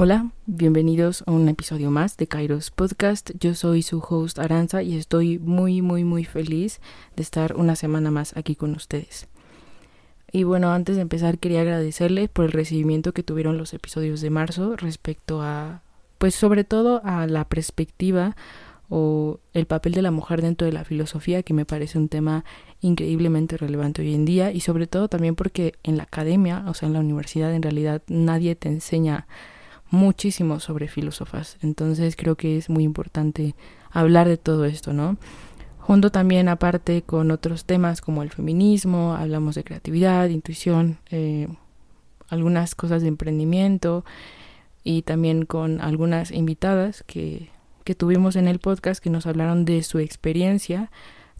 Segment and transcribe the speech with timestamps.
[0.00, 3.32] Hola, bienvenidos a un episodio más de Kairos Podcast.
[3.40, 6.80] Yo soy su host Aranza y estoy muy, muy, muy feliz
[7.16, 9.26] de estar una semana más aquí con ustedes.
[10.30, 14.30] Y bueno, antes de empezar quería agradecerles por el recibimiento que tuvieron los episodios de
[14.30, 15.82] marzo respecto a,
[16.18, 18.36] pues sobre todo a la perspectiva
[18.88, 22.44] o el papel de la mujer dentro de la filosofía, que me parece un tema
[22.82, 26.86] increíblemente relevante hoy en día y sobre todo también porque en la academia, o sea,
[26.86, 29.26] en la universidad en realidad nadie te enseña
[29.90, 31.56] muchísimo sobre filósofas.
[31.62, 33.54] Entonces creo que es muy importante
[33.90, 35.16] hablar de todo esto, ¿no?
[35.78, 41.48] Junto también aparte con otros temas como el feminismo, hablamos de creatividad, intuición, eh,
[42.28, 44.04] algunas cosas de emprendimiento
[44.84, 47.48] y también con algunas invitadas que,
[47.84, 50.90] que tuvimos en el podcast que nos hablaron de su experiencia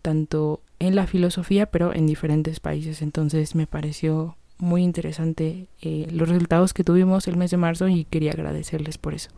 [0.01, 3.03] tanto en la filosofía pero en diferentes países.
[3.03, 8.05] Entonces me pareció muy interesante eh, los resultados que tuvimos el mes de marzo y
[8.05, 9.31] quería agradecerles por eso.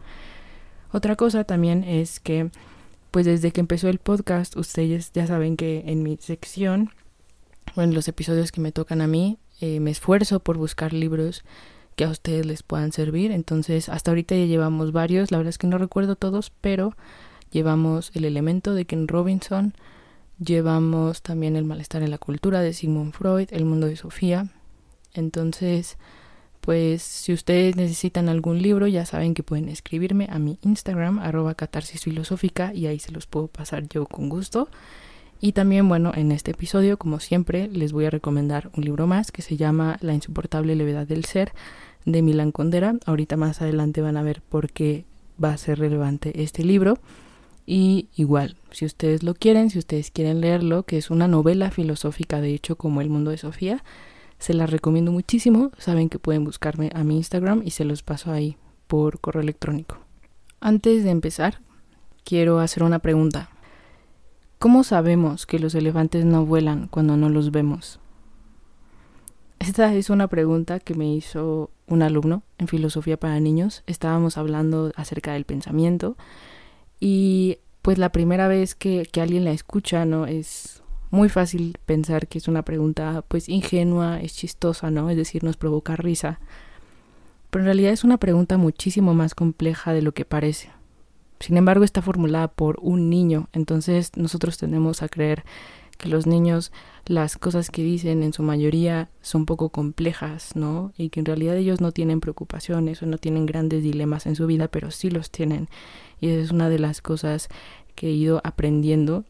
[0.92, 2.50] Otra cosa también es que,
[3.10, 6.90] pues desde que empezó el podcast, ustedes ya saben que en mi sección
[7.76, 11.44] o en los episodios que me tocan a mí, eh, me esfuerzo por buscar libros
[11.96, 13.30] que a ustedes les puedan servir.
[13.30, 16.96] Entonces, hasta ahorita ya llevamos varios, la verdad es que no recuerdo todos, pero
[17.52, 19.74] llevamos El elemento de Ken Robinson,
[20.38, 24.48] llevamos también El malestar en la cultura de Sigmund Freud, El mundo de Sofía,
[25.14, 25.98] entonces,
[26.60, 31.54] pues si ustedes necesitan algún libro, ya saben que pueden escribirme a mi Instagram, arroba
[31.54, 34.68] catarsis filosófica, y ahí se los puedo pasar yo con gusto.
[35.40, 39.32] Y también, bueno, en este episodio, como siempre, les voy a recomendar un libro más
[39.32, 41.52] que se llama La insoportable levedad del ser,
[42.04, 42.96] de Milan Condera.
[43.06, 45.06] Ahorita más adelante van a ver por qué
[45.42, 46.98] va a ser relevante este libro.
[47.66, 52.40] Y igual, si ustedes lo quieren, si ustedes quieren leerlo, que es una novela filosófica,
[52.42, 53.82] de hecho, como El mundo de Sofía,
[54.40, 55.70] se las recomiendo muchísimo.
[55.78, 58.56] Saben que pueden buscarme a mi Instagram y se los paso ahí
[58.88, 59.98] por correo electrónico.
[60.60, 61.60] Antes de empezar,
[62.24, 63.50] quiero hacer una pregunta.
[64.58, 68.00] ¿Cómo sabemos que los elefantes no vuelan cuando no los vemos?
[69.58, 73.82] Esta es una pregunta que me hizo un alumno en filosofía para niños.
[73.86, 76.16] Estábamos hablando acerca del pensamiento
[76.98, 80.26] y pues la primera vez que, que alguien la escucha, ¿no?
[80.26, 80.79] Es
[81.10, 85.10] muy fácil pensar que es una pregunta pues ingenua, es chistosa, ¿no?
[85.10, 86.40] Es decir, nos provoca risa.
[87.50, 90.70] Pero en realidad es una pregunta muchísimo más compleja de lo que parece.
[91.40, 95.44] Sin embargo, está formulada por un niño, entonces nosotros tenemos a creer
[95.96, 96.72] que los niños
[97.06, 100.92] las cosas que dicen en su mayoría son poco complejas, ¿no?
[100.96, 104.46] Y que en realidad ellos no tienen preocupaciones o no tienen grandes dilemas en su
[104.46, 105.68] vida, pero sí los tienen.
[106.20, 107.48] Y esa es una de las cosas
[107.94, 109.24] que he ido aprendiendo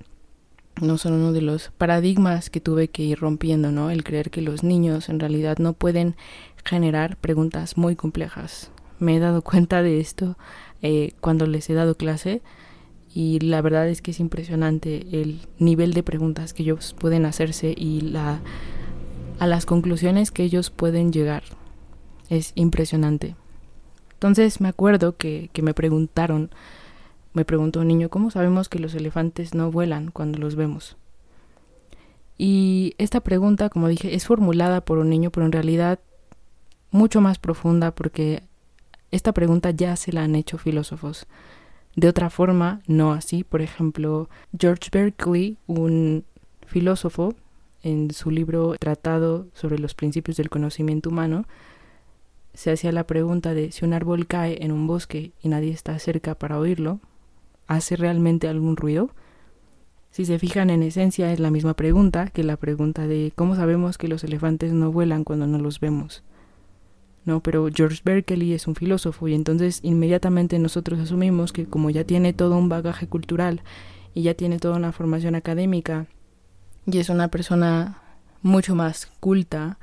[0.80, 3.90] no son uno de los paradigmas que tuve que ir rompiendo, ¿no?
[3.90, 6.16] El creer que los niños en realidad no pueden
[6.64, 8.70] generar preguntas muy complejas.
[8.98, 10.36] Me he dado cuenta de esto
[10.82, 12.42] eh, cuando les he dado clase
[13.12, 17.74] y la verdad es que es impresionante el nivel de preguntas que ellos pueden hacerse
[17.76, 18.40] y la,
[19.38, 21.42] a las conclusiones que ellos pueden llegar.
[22.28, 23.34] Es impresionante.
[24.12, 26.50] Entonces me acuerdo que, que me preguntaron
[27.32, 30.96] me preguntó un niño, ¿cómo sabemos que los elefantes no vuelan cuando los vemos?
[32.38, 36.00] Y esta pregunta, como dije, es formulada por un niño, pero en realidad
[36.90, 38.42] mucho más profunda porque
[39.10, 41.26] esta pregunta ya se la han hecho filósofos.
[41.96, 43.44] De otra forma, no así.
[43.44, 46.24] Por ejemplo, George Berkeley, un
[46.66, 47.34] filósofo,
[47.82, 51.46] en su libro Tratado sobre los principios del conocimiento humano,
[52.54, 55.98] se hacía la pregunta de si un árbol cae en un bosque y nadie está
[55.98, 57.00] cerca para oírlo,
[57.70, 59.10] ¿Hace realmente algún ruido?
[60.10, 63.96] Si se fijan en esencia es la misma pregunta que la pregunta de cómo sabemos
[63.96, 66.24] que los elefantes no vuelan cuando no los vemos.
[67.24, 72.02] No, pero George Berkeley es un filósofo y entonces inmediatamente nosotros asumimos que como ya
[72.02, 73.62] tiene todo un bagaje cultural
[74.14, 76.08] y ya tiene toda una formación académica
[76.86, 78.02] y es una persona
[78.42, 79.78] mucho más culta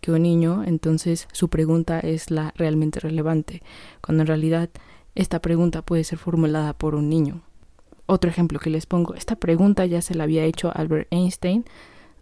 [0.00, 3.62] que un niño, entonces su pregunta es la realmente relevante,
[4.00, 4.70] cuando en realidad
[5.16, 7.40] esta pregunta puede ser formulada por un niño.
[8.04, 11.64] Otro ejemplo que les pongo, esta pregunta ya se la había hecho Albert Einstein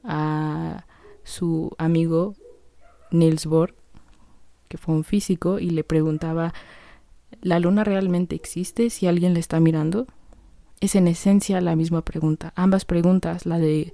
[0.02, 0.87] a
[1.25, 2.35] su amigo
[3.11, 3.75] Niels Bohr,
[4.69, 6.55] que fue un físico, y le preguntaba,
[7.43, 10.06] ¿la luna realmente existe si alguien le está mirando?
[10.81, 12.52] Es en esencia la misma pregunta.
[12.56, 13.93] Ambas preguntas, la de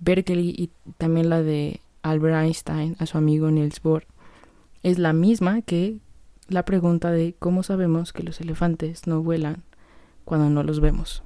[0.00, 4.06] Berkeley y también la de Albert Einstein a su amigo Niels Bohr,
[4.82, 5.98] es la misma que
[6.48, 9.62] la pregunta de cómo sabemos que los elefantes no vuelan
[10.24, 11.22] cuando no los vemos.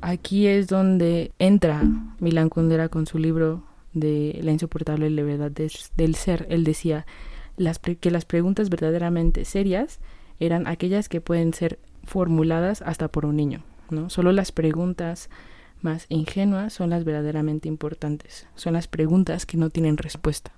[0.00, 1.82] Aquí es donde entra
[2.20, 6.46] Milan Kundera con su libro de La insoportable levedad del ser.
[6.50, 7.06] Él decía
[7.56, 10.00] las que las preguntas verdaderamente serias
[10.38, 14.10] eran aquellas que pueden ser formuladas hasta por un niño, ¿no?
[14.10, 15.30] Solo las preguntas
[15.80, 20.52] más ingenuas son las verdaderamente importantes, son las preguntas que no tienen respuesta.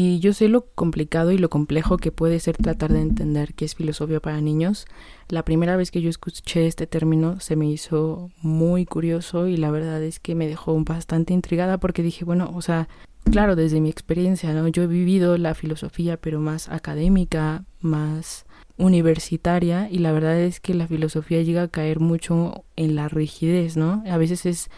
[0.00, 3.64] Y yo sé lo complicado y lo complejo que puede ser tratar de entender qué
[3.64, 4.86] es filosofía para niños.
[5.28, 9.72] La primera vez que yo escuché este término se me hizo muy curioso y la
[9.72, 12.88] verdad es que me dejó bastante intrigada porque dije, bueno, o sea,
[13.28, 14.68] claro, desde mi experiencia, ¿no?
[14.68, 18.46] Yo he vivido la filosofía pero más académica, más
[18.76, 23.76] universitaria y la verdad es que la filosofía llega a caer mucho en la rigidez,
[23.76, 24.04] ¿no?
[24.08, 24.70] A veces es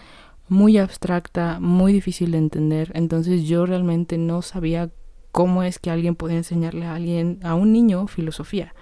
[0.49, 4.91] muy abstracta, muy difícil de entender, entonces yo realmente no sabía
[5.33, 8.75] cómo es que alguien puede enseñarle a alguien, a un niño, filosofía.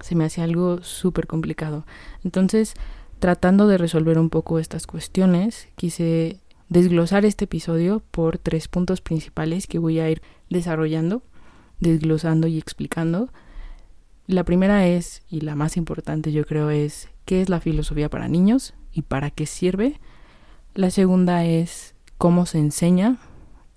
[0.00, 1.86] Se me hacía algo súper complicado.
[2.24, 2.74] Entonces,
[3.18, 9.66] tratando de resolver un poco estas cuestiones, quise desglosar este episodio por tres puntos principales
[9.66, 11.22] que voy a ir desarrollando,
[11.80, 13.30] desglosando y explicando.
[14.26, 18.28] La primera es, y la más importante yo creo, es qué es la filosofía para
[18.28, 20.00] niños y para qué sirve.
[20.74, 23.18] La segunda es cómo se enseña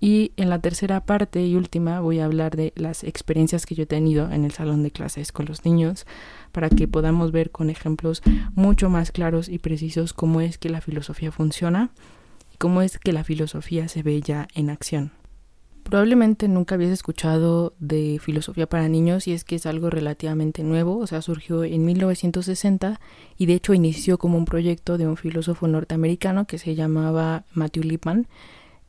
[0.00, 3.82] y en la tercera parte y última voy a hablar de las experiencias que yo
[3.82, 6.06] he tenido en el salón de clases con los niños
[6.52, 8.22] para que podamos ver con ejemplos
[8.54, 11.90] mucho más claros y precisos cómo es que la filosofía funciona
[12.52, 15.12] y cómo es que la filosofía se ve ya en acción.
[15.88, 20.98] Probablemente nunca habías escuchado de filosofía para niños y es que es algo relativamente nuevo,
[20.98, 23.00] o sea, surgió en 1960
[23.38, 27.84] y de hecho inició como un proyecto de un filósofo norteamericano que se llamaba Matthew
[27.84, 28.28] Lipman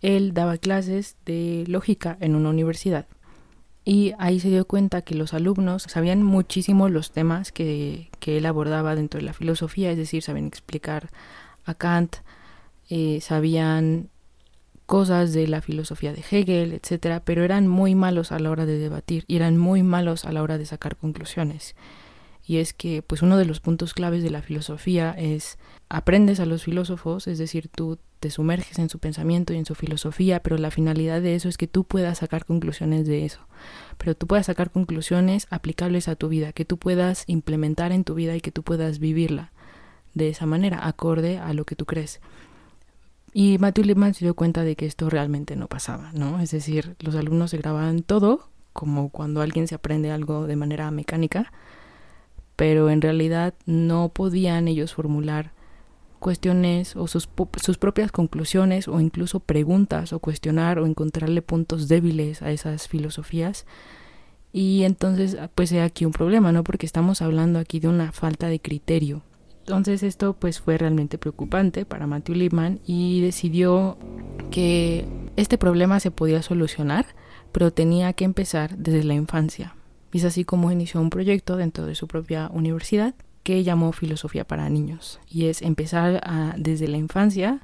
[0.01, 3.07] él daba clases de lógica en una universidad
[3.85, 8.93] y ahí se dio cuenta que los alumnos sabían muchísimo los temas que, él abordaba
[8.93, 11.09] dentro de la filosofía, es decir, sabían explicar
[11.65, 12.17] a Kant,
[12.91, 14.09] eh, sabían
[14.85, 18.77] cosas de la filosofía de Hegel, etcétera, pero eran muy malos a la hora de
[18.77, 21.75] debatir y eran muy malos a la hora de sacar conclusiones.
[22.49, 26.47] Y es que, pues, uno de los puntos claves de la filosofía es aprendes a
[26.47, 30.57] los filósofos, es decir, tú te sumerges en su pensamiento y en su filosofía, pero
[30.57, 33.41] la finalidad de eso es que tú puedas sacar conclusiones de eso,
[33.99, 38.15] pero tú puedas sacar conclusiones aplicables a tu vida, que tú puedas implementar en tu
[38.15, 39.51] vida y que tú puedas vivirla
[40.15, 42.19] de esa manera, acorde a lo que tú crees.
[43.31, 46.39] Y Matthew Lipman se dio cuenta de que esto realmente no pasaba, ¿no?
[46.39, 50.89] Es decir, los alumnos se grababan todo, como cuando alguien se aprende algo de manera
[50.89, 51.51] mecánica,
[52.59, 55.53] pero en realidad no podían ellos formular
[56.19, 62.41] cuestiones o sus, sus propias conclusiones o incluso preguntas o cuestionar o encontrarle puntos débiles
[62.41, 63.65] a esas filosofías.
[64.51, 66.65] Y entonces, pues hay aquí un problema, ¿no?
[66.65, 69.21] Porque estamos hablando aquí de una falta de criterio.
[69.59, 73.97] Entonces esto pues fue realmente preocupante para Matthew Lipman y decidió
[74.51, 75.05] que
[75.37, 77.05] este problema se podía solucionar,
[77.53, 79.75] pero tenía que empezar desde la infancia.
[80.11, 83.13] Es así como inició un proyecto dentro de su propia universidad
[83.43, 85.19] que llamó filosofía para niños.
[85.29, 86.21] Y es empezar
[86.57, 87.61] desde la infancia,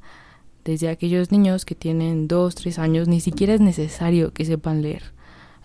[0.64, 5.14] desde aquellos niños que tienen dos, tres años, ni siquiera es necesario que sepan leer,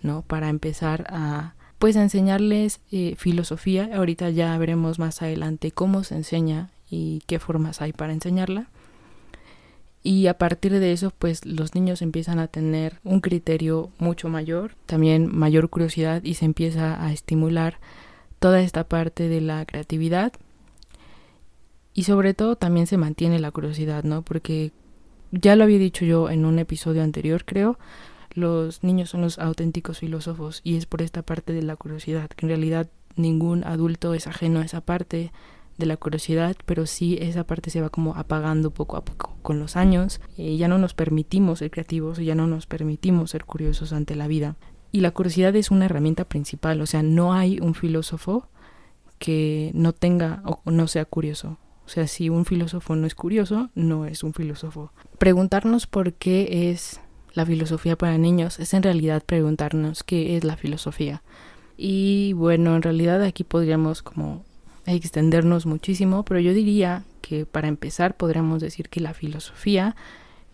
[0.03, 0.23] ¿no?
[0.23, 3.91] Para empezar a pues enseñarles eh, filosofía.
[3.95, 8.69] Ahorita ya veremos más adelante cómo se enseña y qué formas hay para enseñarla.
[10.03, 14.75] Y a partir de eso, pues los niños empiezan a tener un criterio mucho mayor,
[14.87, 17.79] también mayor curiosidad y se empieza a estimular
[18.39, 20.33] toda esta parte de la creatividad
[21.93, 24.23] y sobre todo también se mantiene la curiosidad, ¿no?
[24.23, 24.73] Porque
[25.33, 27.79] ya lo había dicho yo en un episodio anterior, creo,
[28.33, 32.47] los niños son los auténticos filósofos y es por esta parte de la curiosidad, que
[32.47, 35.33] en realidad ningún adulto es ajeno a esa parte
[35.81, 39.59] de la curiosidad, pero sí esa parte se va como apagando poco a poco con
[39.59, 40.21] los años.
[40.37, 44.29] y ya no nos permitimos ser creativos, ya no nos permitimos ser curiosos ante la
[44.29, 44.57] vida.
[44.93, 48.49] Y la curiosidad es una herramienta principal, o sea, no hay un filósofo
[49.19, 51.59] que no tenga o no sea curioso.
[51.85, 54.93] O sea, si un filósofo no es curioso, no es un filósofo.
[55.19, 57.01] Preguntarnos por qué es
[57.35, 61.23] la filosofía para niños es en realidad preguntarnos qué es la filosofía.
[61.77, 64.45] Y bueno, en realidad aquí podríamos como
[64.93, 69.97] extendernos muchísimo, pero yo diría que para empezar podríamos decir que la filosofía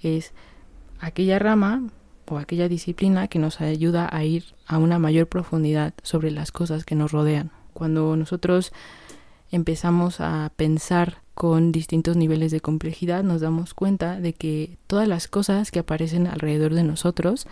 [0.02, 0.32] es
[1.00, 1.84] aquella rama
[2.26, 6.84] o aquella disciplina que nos ayuda a ir a una mayor profundidad sobre las cosas
[6.84, 7.50] que nos rodean.
[7.72, 8.72] Cuando nosotros
[9.50, 15.28] empezamos a pensar con distintos niveles de complejidad, nos damos cuenta de que todas las
[15.28, 17.46] cosas que aparecen alrededor de nosotros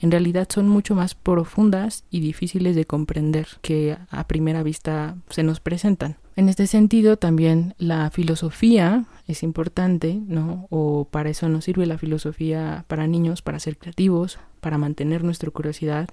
[0.00, 5.42] en realidad son mucho más profundas y difíciles de comprender que a primera vista se
[5.42, 6.16] nos presentan.
[6.36, 10.66] En este sentido, también la filosofía es importante, ¿no?
[10.70, 15.50] O para eso nos sirve la filosofía para niños, para ser creativos, para mantener nuestra
[15.50, 16.08] curiosidad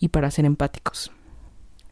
[0.00, 1.12] y para ser empáticos.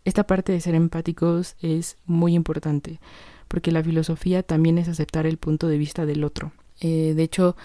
[0.04, 2.98] Esta parte de ser empáticos es muy importante,
[3.46, 6.52] porque la filosofía también es aceptar el punto de vista del otro.
[6.80, 7.56] Eh, de hecho,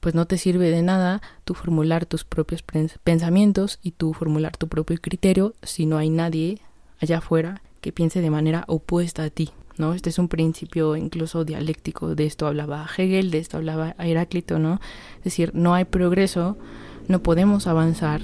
[0.00, 2.62] pues no te sirve de nada tú formular tus propios
[3.04, 6.60] pensamientos y tú formular tu propio criterio si no hay nadie
[7.00, 9.50] allá afuera que piense de manera opuesta a ti.
[9.76, 9.94] ¿no?
[9.94, 14.80] Este es un principio incluso dialéctico, de esto hablaba Hegel, de esto hablaba Heráclito, ¿no?
[15.18, 16.58] Es decir, no hay progreso,
[17.06, 18.22] no podemos avanzar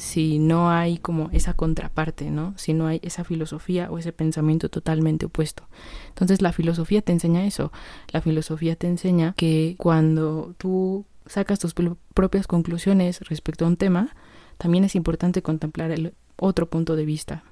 [0.00, 2.54] si no hay como esa contraparte, ¿no?
[2.56, 5.68] Si no hay esa filosofía o ese pensamiento totalmente opuesto.
[6.08, 7.70] Entonces la filosofía te enseña eso.
[8.08, 11.74] La filosofía te enseña que cuando tú sacas tus
[12.14, 14.16] propias conclusiones respecto a un tema,
[14.56, 17.44] también es importante contemplar el otro punto de vista,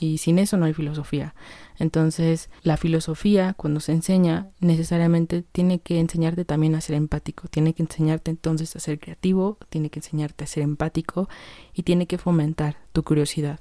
[0.00, 1.34] y sin eso no hay filosofía.
[1.78, 7.74] Entonces, la filosofía, cuando se enseña, necesariamente tiene que enseñarte también a ser empático, tiene
[7.74, 11.28] que enseñarte entonces a ser creativo, tiene que enseñarte a ser empático
[11.74, 13.60] y tiene que fomentar tu curiosidad.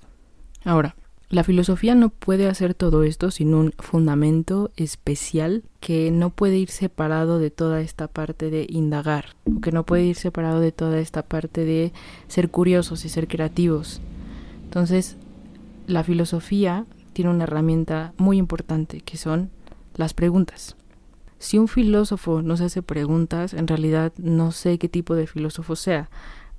[0.63, 0.95] Ahora,
[1.29, 6.69] la filosofía no puede hacer todo esto sin un fundamento especial que no puede ir
[6.69, 11.23] separado de toda esta parte de indagar, que no puede ir separado de toda esta
[11.23, 11.91] parte de
[12.29, 13.99] ser curiosos y ser creativos.
[14.63, 15.17] Entonces,
[15.87, 19.49] la filosofía tiene una herramienta muy importante que son
[19.95, 20.75] las preguntas.
[21.39, 25.75] Si un filósofo no se hace preguntas, en realidad no sé qué tipo de filósofo
[25.75, 26.09] sea,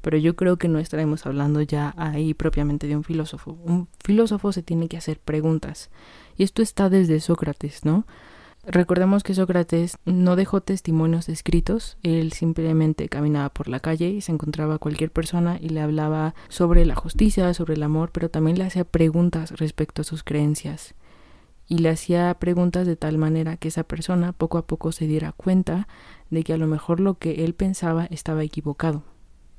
[0.01, 3.59] pero yo creo que no estaremos hablando ya ahí propiamente de un filósofo.
[3.65, 5.91] Un filósofo se tiene que hacer preguntas.
[6.37, 8.07] Y esto está desde Sócrates, ¿no?
[8.67, 14.33] Recordemos que Sócrates no dejó testimonios escritos, él simplemente caminaba por la calle y se
[14.33, 18.59] encontraba a cualquier persona y le hablaba sobre la justicia, sobre el amor, pero también
[18.59, 20.95] le hacía preguntas respecto a sus creencias.
[21.67, 25.33] Y le hacía preguntas de tal manera que esa persona poco a poco se diera
[25.33, 25.89] cuenta
[26.31, 29.03] de que a lo mejor lo que él pensaba estaba equivocado,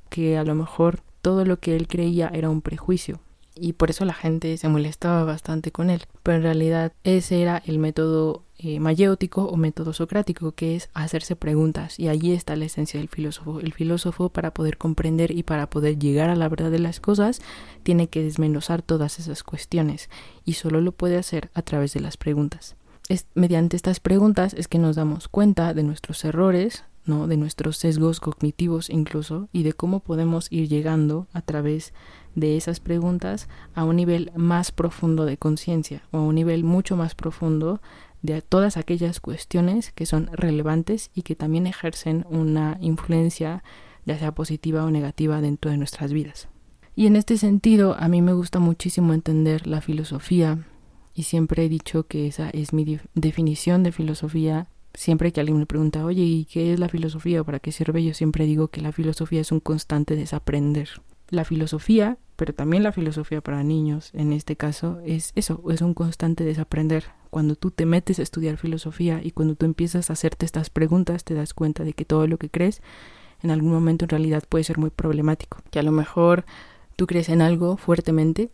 [0.08, 3.20] que a lo mejor todo lo que él creía era un prejuicio,
[3.54, 6.04] y por eso la gente se molestaba bastante con él.
[6.22, 11.34] Pero en realidad ese era el método eh, mayéutico o método socrático, que es hacerse
[11.34, 11.98] preguntas.
[11.98, 13.58] Y allí está la esencia del filósofo.
[13.58, 17.40] El filósofo para poder comprender y para poder llegar a la verdad de las cosas
[17.84, 20.10] tiene que desmenuzar todas esas cuestiones
[20.44, 22.76] y solo lo puede hacer a través de las preguntas.
[23.08, 27.28] Es, mediante estas preguntas es que nos damos cuenta de nuestros errores, ¿no?
[27.28, 31.94] de nuestros sesgos cognitivos incluso, y de cómo podemos ir llegando a través
[32.34, 36.94] de esas preguntas a un nivel más profundo de conciencia o a un nivel mucho
[36.94, 37.80] más profundo
[38.22, 43.62] de todas aquellas cuestiones que son relevantes y que también ejercen una influencia
[44.04, 46.48] ya sea positiva o negativa dentro de nuestras vidas.
[46.96, 50.66] Y en este sentido a mí me gusta muchísimo entender la filosofía
[51.14, 54.68] y siempre he dicho que esa es mi definición de filosofía.
[54.94, 57.44] Siempre que alguien me pregunta, oye, ¿y qué es la filosofía?
[57.44, 58.02] ¿Para qué sirve?
[58.02, 60.88] Yo siempre digo que la filosofía es un constante desaprender
[61.28, 65.92] la filosofía, pero también la filosofía para niños, en este caso, es eso, es un
[65.92, 67.04] constante desaprender.
[67.28, 71.24] Cuando tú te metes a estudiar filosofía y cuando tú empiezas a hacerte estas preguntas,
[71.24, 72.80] te das cuenta de que todo lo que crees
[73.42, 75.58] en algún momento en realidad puede ser muy problemático.
[75.70, 76.46] Que a lo mejor
[76.96, 78.48] tú crees en algo fuertemente,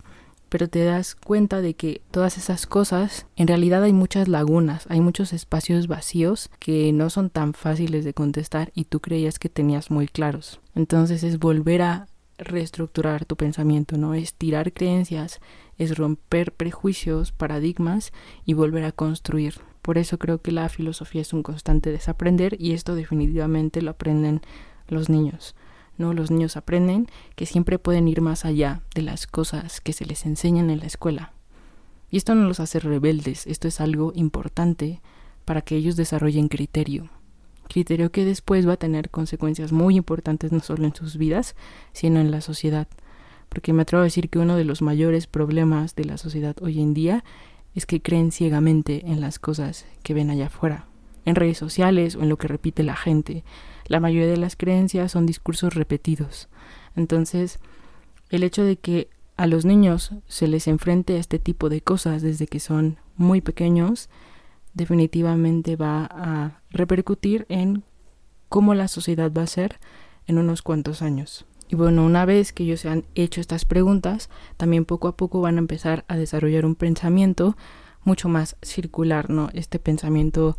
[0.48, 5.00] pero te das cuenta de que todas esas cosas, en realidad hay muchas lagunas, hay
[5.00, 9.92] muchos espacios vacíos que no son tan fáciles de contestar y tú creías que tenías
[9.92, 10.58] muy claros.
[10.74, 14.14] Entonces es volver a reestructurar tu pensamiento, ¿no?
[14.14, 15.40] Es tirar creencias,
[15.78, 18.12] es romper prejuicios, paradigmas
[18.44, 19.60] y volver a construir.
[19.82, 24.40] Por eso creo que la filosofía es un constante desaprender y esto definitivamente lo aprenden
[24.88, 25.54] los niños.
[25.98, 26.12] ¿no?
[26.12, 30.26] Los niños aprenden que siempre pueden ir más allá de las cosas que se les
[30.26, 31.32] enseñan en la escuela.
[32.10, 35.00] Y esto no los hace rebeldes, esto es algo importante
[35.44, 37.08] para que ellos desarrollen criterio,
[37.66, 41.54] criterio que después va a tener consecuencias muy importantes no solo en sus vidas,
[41.92, 42.88] sino en la sociedad.
[43.48, 46.80] Porque me atrevo a decir que uno de los mayores problemas de la sociedad hoy
[46.80, 47.24] en día
[47.74, 50.86] es que creen ciegamente en las cosas que ven allá afuera,
[51.24, 53.44] en redes sociales o en lo que repite la gente.
[53.86, 56.48] La mayoría de las creencias son discursos repetidos.
[56.96, 57.58] Entonces,
[58.30, 62.22] el hecho de que a los niños se les enfrente a este tipo de cosas
[62.22, 64.08] desde que son muy pequeños
[64.76, 67.82] definitivamente va a repercutir en
[68.48, 69.80] cómo la sociedad va a ser
[70.26, 71.46] en unos cuantos años.
[71.68, 75.40] Y bueno, una vez que ellos se han hecho estas preguntas, también poco a poco
[75.40, 77.56] van a empezar a desarrollar un pensamiento
[78.04, 79.48] mucho más circular, ¿no?
[79.52, 80.56] Este pensamiento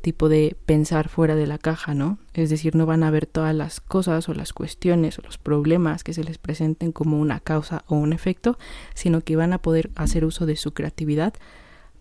[0.00, 2.18] tipo de pensar fuera de la caja, ¿no?
[2.32, 6.04] Es decir, no van a ver todas las cosas o las cuestiones o los problemas
[6.04, 8.56] que se les presenten como una causa o un efecto,
[8.94, 11.34] sino que van a poder hacer uso de su creatividad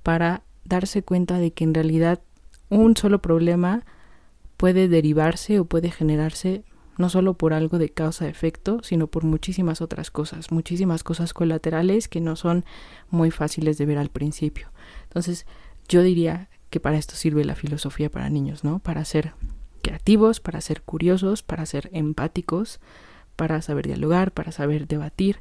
[0.03, 2.21] para darse cuenta de que en realidad
[2.69, 3.85] un solo problema
[4.57, 6.63] puede derivarse o puede generarse
[6.97, 12.21] no solo por algo de causa-efecto, sino por muchísimas otras cosas, muchísimas cosas colaterales que
[12.21, 12.63] no son
[13.09, 14.69] muy fáciles de ver al principio.
[15.03, 15.45] Entonces,
[15.89, 18.79] yo diría que para esto sirve la filosofía para niños, ¿no?
[18.79, 19.33] Para ser
[19.81, 22.79] creativos, para ser curiosos, para ser empáticos,
[23.35, 25.39] para saber dialogar, para saber debatir,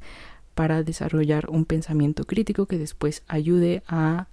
[0.54, 4.28] para desarrollar un pensamiento crítico que después ayude a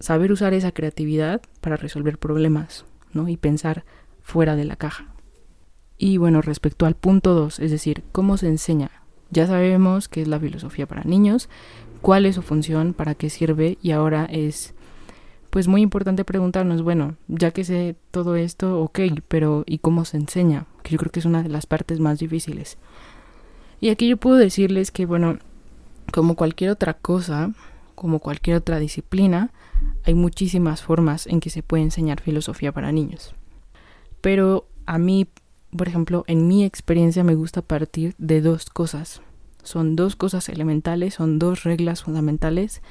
[0.00, 3.28] saber usar esa creatividad para resolver problemas, ¿no?
[3.28, 3.84] Y pensar
[4.22, 5.06] fuera de la caja.
[5.98, 8.90] Y bueno, respecto al punto 2, es decir, cómo se enseña.
[9.30, 11.48] Ya sabemos qué es la filosofía para niños,
[12.02, 14.74] cuál es su función, para qué sirve y ahora es
[15.50, 20.18] pues muy importante preguntarnos, bueno, ya que sé todo esto, ok, pero ¿y cómo se
[20.18, 20.66] enseña?
[20.82, 22.76] Que yo creo que es una de las partes más difíciles.
[23.80, 25.38] Y aquí yo puedo decirles que, bueno,
[26.12, 27.52] como cualquier otra cosa,
[27.96, 29.50] como cualquier otra disciplina,
[30.04, 33.34] hay muchísimas formas en que se puede enseñar filosofía para niños.
[34.20, 35.26] Pero a mí,
[35.76, 39.22] por ejemplo, en mi experiencia me gusta partir de dos cosas.
[39.64, 42.82] Son dos cosas elementales, son dos reglas fundamentales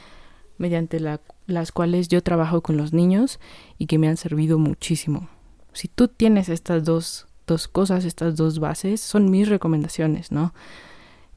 [0.57, 3.39] mediante las cuales yo trabajo con los niños
[3.77, 5.29] y que me han servido muchísimo.
[5.73, 10.53] Si tú tienes estas dos, dos cosas, estas dos bases, son mis recomendaciones, ¿no?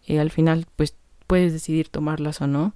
[0.07, 0.95] Y al final, pues
[1.27, 2.75] puedes decidir tomarlas o no,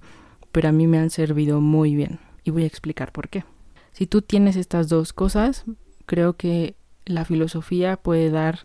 [0.53, 3.43] pero a mí me han servido muy bien y voy a explicar por qué.
[3.91, 5.65] Si tú tienes estas dos cosas,
[6.05, 8.59] creo que la filosofía puede dar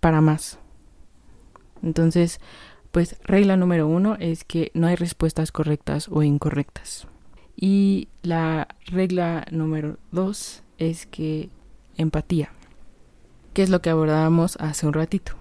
[0.00, 0.58] para más.
[1.82, 2.40] Entonces,
[2.90, 7.06] pues regla número uno es que no hay respuestas correctas o incorrectas.
[7.54, 11.50] Y la regla número dos es que
[11.96, 12.50] empatía,
[13.52, 15.32] que es lo que abordábamos hace un ratito.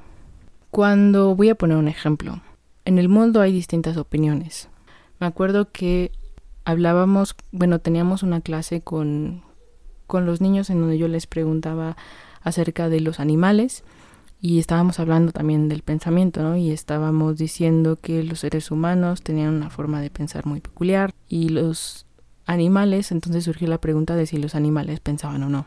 [0.71, 2.41] Cuando voy a poner un ejemplo,
[2.83, 4.69] en el mundo hay distintas opiniones.
[5.19, 6.11] Me acuerdo que
[6.65, 9.43] hablábamos, bueno, teníamos una clase con,
[10.07, 11.97] con los niños en donde yo les preguntaba
[12.41, 13.83] acerca de los animales
[14.41, 16.57] y estábamos hablando también del pensamiento, ¿no?
[16.57, 21.47] Y estábamos diciendo que los seres humanos tenían una forma de pensar muy peculiar y
[21.47, 22.05] los
[22.45, 25.65] animales, entonces surgió la pregunta de si los animales pensaban o no.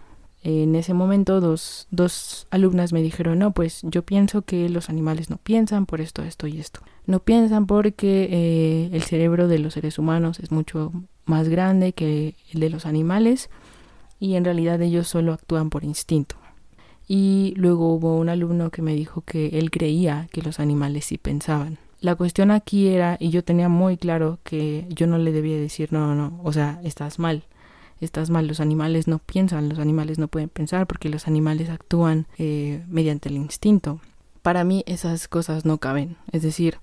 [0.49, 5.29] En ese momento dos, dos alumnas me dijeron, no, pues yo pienso que los animales
[5.29, 6.83] no piensan por esto, esto y esto.
[7.05, 10.93] No piensan porque eh, el cerebro de los seres humanos es mucho
[11.25, 13.51] más grande que el de los animales
[14.21, 16.37] y en realidad ellos solo actúan por instinto.
[17.09, 21.19] Y luego hubo un alumno que me dijo que él creía que los animales sí
[21.19, 21.79] pensaban.
[21.99, 25.93] La cuestión aquí era, y yo tenía muy claro que yo no le debía decir,
[25.93, 27.43] no, no, no, o sea, estás mal
[28.05, 32.27] estás mal, los animales no piensan, los animales no pueden pensar porque los animales actúan
[32.39, 34.01] eh, mediante el instinto.
[34.43, 36.79] Para mí esas cosas no caben, es decir,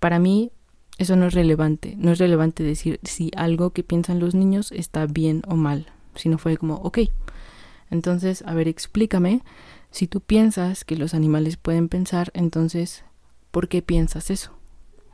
[0.00, 0.52] para mí
[0.98, 5.06] eso no es relevante, no es relevante decir si algo que piensan los niños está
[5.06, 7.00] bien o mal, sino fue como, ok,
[7.90, 9.42] entonces, a ver, explícame,
[9.90, 13.04] si tú piensas que los animales pueden pensar, entonces,
[13.50, 14.52] ¿por qué piensas eso?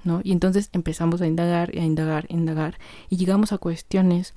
[0.05, 0.21] ¿No?
[0.25, 2.79] Y entonces empezamos a indagar y a indagar, a indagar,
[3.11, 4.35] y llegamos a cuestiones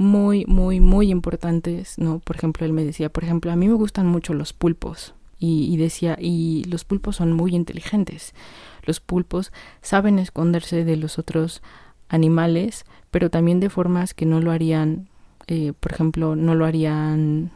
[0.00, 2.20] muy, muy, muy importantes, ¿no?
[2.20, 5.14] Por ejemplo, él me decía, por ejemplo, a mí me gustan mucho los pulpos.
[5.38, 8.34] Y, decía, y los pulpos son muy inteligentes.
[8.82, 11.62] Los pulpos saben esconderse de los otros
[12.08, 15.10] animales, pero también de formas que no lo harían,
[15.48, 17.50] eh, por ejemplo, no lo harían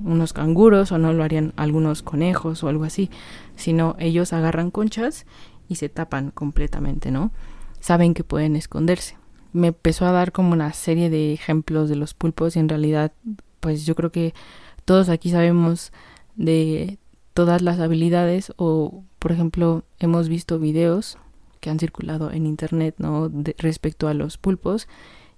[0.00, 3.10] unos canguros o no lo harían algunos conejos o algo así,
[3.54, 5.24] sino ellos agarran conchas
[5.68, 7.30] y se tapan completamente, ¿no?
[7.78, 9.16] Saben que pueden esconderse
[9.56, 13.12] me empezó a dar como una serie de ejemplos de los pulpos y en realidad
[13.60, 14.34] pues yo creo que
[14.84, 15.92] todos aquí sabemos
[16.36, 16.98] de
[17.32, 21.18] todas las habilidades o por ejemplo hemos visto videos
[21.60, 24.88] que han circulado en internet no respecto a los pulpos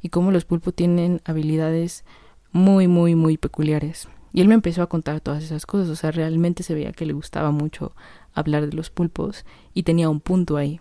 [0.03, 2.05] y cómo los pulpos tienen habilidades
[2.53, 4.09] muy muy muy peculiares.
[4.33, 7.07] Y él me empezó a contar todas esas cosas o sea realmente se veía que
[7.07, 7.93] le gustaba mucho
[8.35, 10.81] hablar de los pulpos y tenía un punto ahí.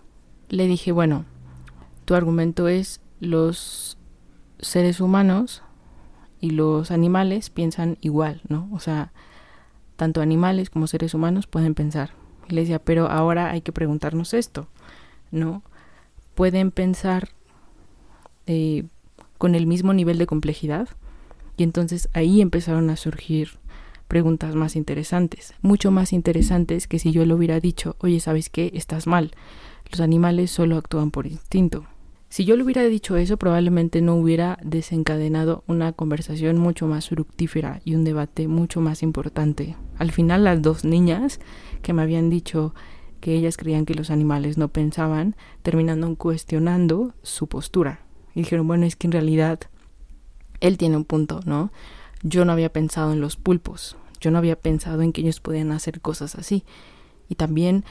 [0.50, 1.26] Le dije bueno
[2.06, 3.97] tu argumento es los
[4.60, 5.63] seres humanos
[6.39, 8.69] y los animales piensan igual, ¿no?
[8.71, 9.12] O sea,
[9.95, 12.12] tanto animales como seres humanos pueden pensar.
[12.47, 14.67] Y le decía, pero ahora hay que preguntarnos esto,
[15.32, 15.63] ¿no?
[16.36, 17.30] Pueden pensar
[18.45, 18.86] eh,
[19.38, 20.88] con el mismo nivel de complejidad.
[21.58, 23.58] Y entonces ahí empezaron a surgir
[24.08, 28.71] preguntas más interesantes, mucho más interesantes que si yo le hubiera dicho, oye, ¿sabes qué?
[28.73, 29.32] Estás mal.
[29.91, 31.86] Los animales solo actúan por instinto.
[32.29, 37.81] Si yo le hubiera dicho eso, probablemente no hubiera desencadenado una conversación mucho más fructífera
[37.85, 39.77] y un debate mucho más importante.
[39.97, 41.39] Al final, las dos niñas
[41.81, 42.75] que me habían dicho
[43.21, 48.01] que ellas creían que los animales no pensaban, terminando cuestionando su postura.
[48.35, 49.61] Y dijeron, bueno, es que en realidad
[50.59, 51.71] él tiene un punto, ¿no?
[52.23, 53.95] Yo no había pensado en los pulpos.
[54.19, 56.65] Yo no había pensado en que ellos podían hacer cosas así.
[57.29, 57.85] Y también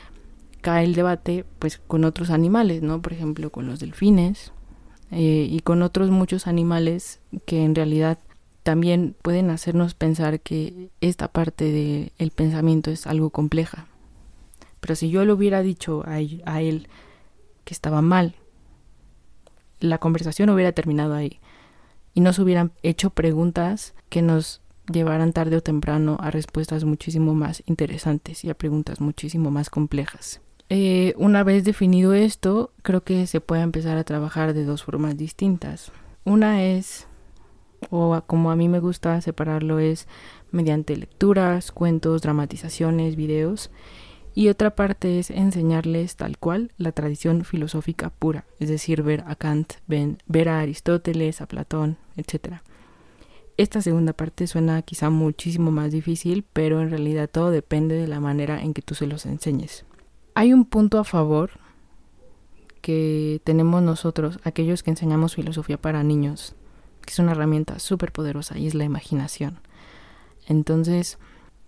[0.67, 3.01] cae el debate pues con otros animales, ¿no?
[3.01, 4.51] Por ejemplo, con los delfines
[5.13, 8.19] eh, y con otros muchos animales que en realidad
[8.65, 13.87] también pueden hacernos pensar que esta parte del pensamiento es algo compleja.
[14.81, 16.89] Pero si yo le hubiera dicho a él
[17.63, 18.35] que estaba mal,
[19.79, 21.39] la conversación hubiera terminado ahí
[22.13, 27.37] y no se hubieran hecho preguntas que nos llevaran tarde o temprano a respuestas muchísimo
[27.37, 30.41] más interesantes y a preguntas muchísimo más complejas.
[30.69, 35.17] Eh, una vez definido esto, creo que se puede empezar a trabajar de dos formas
[35.17, 35.93] distintas.
[36.25, 37.07] Una es,
[37.91, 40.09] o como a mí me gusta separarlo, es
[40.51, 43.71] mediante lecturas, cuentos, dramatizaciones, videos.
[44.35, 49.37] Y otra parte es enseñarles tal cual la tradición filosófica pura, es decir, ver a
[49.37, 52.57] Kant, ver a Aristóteles, a Platón, etc.
[53.57, 58.21] Esta segunda parte suena quizá muchísimo más difícil, pero en realidad todo depende de la
[58.21, 59.87] manera en que tú se los enseñes.
[60.39, 61.53] Hay un punto a favor
[62.83, 66.55] que tenemos nosotros, aquellos que enseñamos filosofía para niños,
[67.07, 69.61] que es una herramienta súper poderosa y es la imaginación.
[70.47, 71.17] Entonces,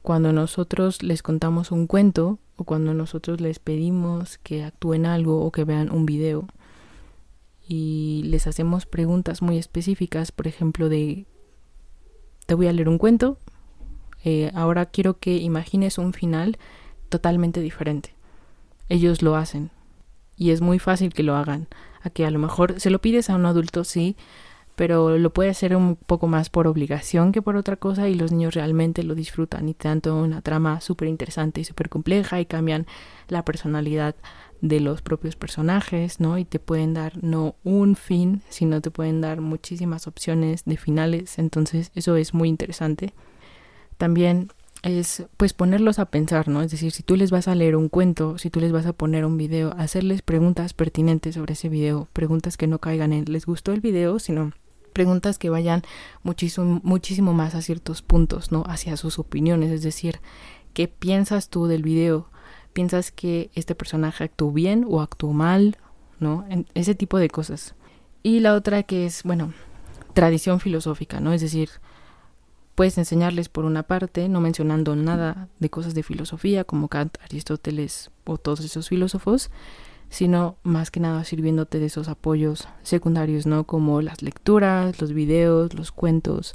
[0.02, 5.50] cuando nosotros les contamos un cuento o cuando nosotros les pedimos que actúen algo o
[5.50, 6.46] que vean un video
[7.66, 11.24] y les hacemos preguntas muy específicas, por ejemplo, de
[12.44, 13.38] te voy a leer un cuento,
[14.24, 16.58] eh, ahora quiero que imagines un final
[17.08, 18.17] totalmente diferente.
[18.88, 19.70] Ellos lo hacen
[20.36, 21.68] y es muy fácil que lo hagan.
[22.02, 24.16] A que a lo mejor se lo pides a un adulto, sí,
[24.76, 28.30] pero lo puede hacer un poco más por obligación que por otra cosa y los
[28.30, 32.86] niños realmente lo disfrutan y tanto una trama súper interesante y súper compleja y cambian
[33.26, 34.14] la personalidad
[34.60, 36.38] de los propios personajes, ¿no?
[36.38, 41.40] Y te pueden dar no un fin, sino te pueden dar muchísimas opciones de finales,
[41.40, 43.14] entonces eso es muy interesante.
[43.96, 46.62] También es pues ponerlos a pensar, ¿no?
[46.62, 48.92] Es decir, si tú les vas a leer un cuento, si tú les vas a
[48.92, 53.46] poner un video, hacerles preguntas pertinentes sobre ese video, preguntas que no caigan en les
[53.46, 54.52] gustó el video, sino
[54.92, 55.82] preguntas que vayan
[56.22, 58.64] muchísimo, muchísimo más a ciertos puntos, ¿no?
[58.66, 60.20] Hacia sus opiniones, es decir,
[60.74, 62.28] ¿qué piensas tú del video?
[62.78, 65.76] piensas que este personaje actuó bien o actuó mal,
[66.20, 66.44] ¿no?
[66.74, 67.74] ese tipo de cosas.
[68.22, 69.52] Y la otra que es, bueno,
[70.12, 71.32] tradición filosófica, ¿no?
[71.32, 71.70] Es decir,
[72.78, 78.12] puedes enseñarles por una parte, no mencionando nada de cosas de filosofía como Kant, Aristóteles
[78.24, 79.50] o todos esos filósofos,
[80.10, 83.64] sino más que nada sirviéndote de esos apoyos secundarios, ¿no?
[83.64, 86.54] Como las lecturas, los videos, los cuentos,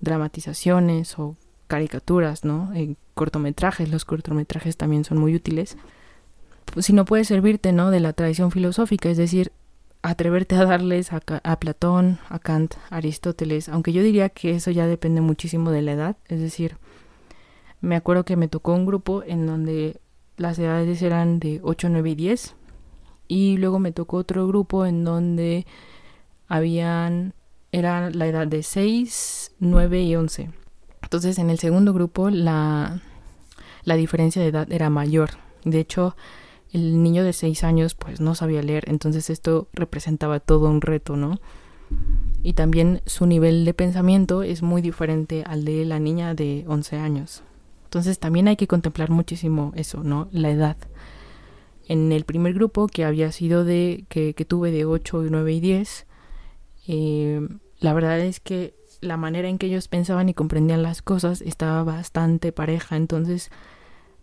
[0.00, 2.72] dramatizaciones o caricaturas, ¿no?
[2.72, 5.76] En cortometrajes, los cortometrajes también son muy útiles.
[6.72, 7.90] Pues, si no puede servirte, ¿no?
[7.90, 9.52] De la tradición filosófica, es decir,
[10.02, 14.70] atreverte a darles a, a, Platón, a Kant, a Aristóteles, aunque yo diría que eso
[14.70, 16.76] ya depende muchísimo de la edad, es decir,
[17.80, 20.00] me acuerdo que me tocó un grupo en donde
[20.36, 22.54] las edades eran de 8, 9 y 10,
[23.28, 25.66] y luego me tocó otro grupo en donde
[26.48, 27.34] habían,
[27.72, 30.50] era la edad de 6, 9 y 11.
[31.02, 33.02] Entonces en el segundo grupo la,
[33.84, 35.30] la diferencia de edad era mayor.
[35.64, 36.16] De hecho,
[36.72, 41.16] el niño de 6 años pues no sabía leer, entonces esto representaba todo un reto,
[41.16, 41.40] ¿no?
[42.42, 46.96] Y también su nivel de pensamiento es muy diferente al de la niña de 11
[46.96, 47.42] años.
[47.84, 50.28] Entonces también hay que contemplar muchísimo eso, ¿no?
[50.30, 50.76] La edad.
[51.86, 55.60] En el primer grupo que había sido de, que, que tuve de 8, 9 y
[55.60, 56.06] 10,
[56.88, 57.48] eh,
[57.80, 61.84] la verdad es que la manera en que ellos pensaban y comprendían las cosas estaba
[61.84, 63.50] bastante pareja, entonces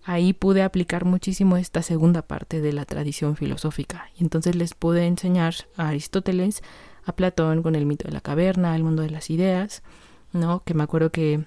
[0.05, 5.05] ahí pude aplicar muchísimo esta segunda parte de la tradición filosófica y entonces les pude
[5.05, 6.61] enseñar a Aristóteles,
[7.03, 9.83] a Platón con el mito de la caverna, el mundo de las ideas,
[10.31, 10.63] ¿no?
[10.63, 11.45] Que me acuerdo que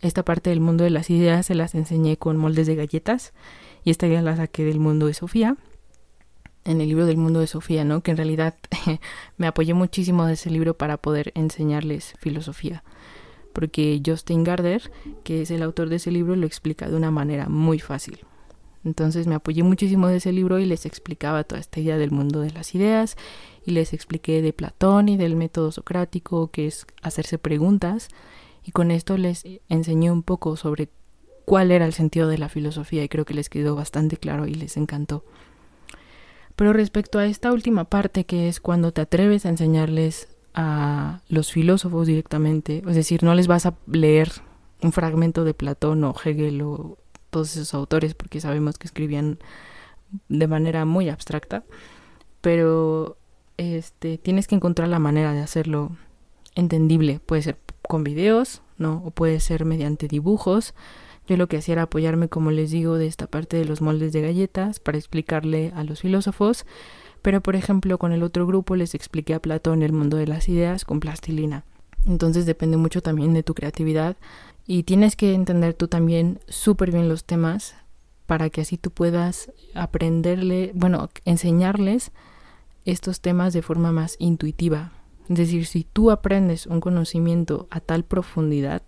[0.00, 3.32] esta parte del mundo de las ideas se las enseñé con moldes de galletas
[3.84, 5.56] y esta ya la saqué del mundo de Sofía
[6.64, 8.02] en el libro del mundo de Sofía, ¿no?
[8.02, 8.54] Que en realidad
[9.38, 12.84] me apoyé muchísimo de ese libro para poder enseñarles filosofía.
[13.54, 14.90] Porque Justin Gardner,
[15.22, 18.18] que es el autor de ese libro, lo explica de una manera muy fácil.
[18.84, 22.40] Entonces me apoyé muchísimo de ese libro y les explicaba toda esta idea del mundo
[22.40, 23.16] de las ideas
[23.64, 28.08] y les expliqué de Platón y del método socrático, que es hacerse preguntas.
[28.62, 30.90] Y con esto les enseñé un poco sobre
[31.46, 34.54] cuál era el sentido de la filosofía y creo que les quedó bastante claro y
[34.54, 35.24] les encantó.
[36.56, 41.52] Pero respecto a esta última parte, que es cuando te atreves a enseñarles a los
[41.52, 44.30] filósofos directamente, es decir, no les vas a leer
[44.82, 46.98] un fragmento de Platón o Hegel o
[47.30, 49.38] todos esos autores, porque sabemos que escribían
[50.28, 51.64] de manera muy abstracta,
[52.40, 53.16] pero
[53.56, 55.96] este, tienes que encontrar la manera de hacerlo
[56.54, 57.20] entendible.
[57.24, 59.02] Puede ser con videos, ¿no?
[59.04, 60.74] O puede ser mediante dibujos,
[61.26, 64.12] Yo lo que hacía era apoyarme, como les digo, de esta parte de los moldes
[64.12, 66.66] de galletas para explicarle a los filósofos,
[67.24, 70.46] pero por ejemplo con el otro grupo les expliqué a Platón el mundo de las
[70.46, 71.64] ideas con plastilina.
[72.04, 74.18] Entonces depende mucho también de tu creatividad
[74.66, 77.76] y tienes que entender tú también súper bien los temas
[78.26, 82.12] para que así tú puedas aprenderle, bueno, enseñarles
[82.84, 84.92] estos temas de forma más intuitiva.
[85.30, 88.82] Es decir, si tú aprendes un conocimiento a tal profundidad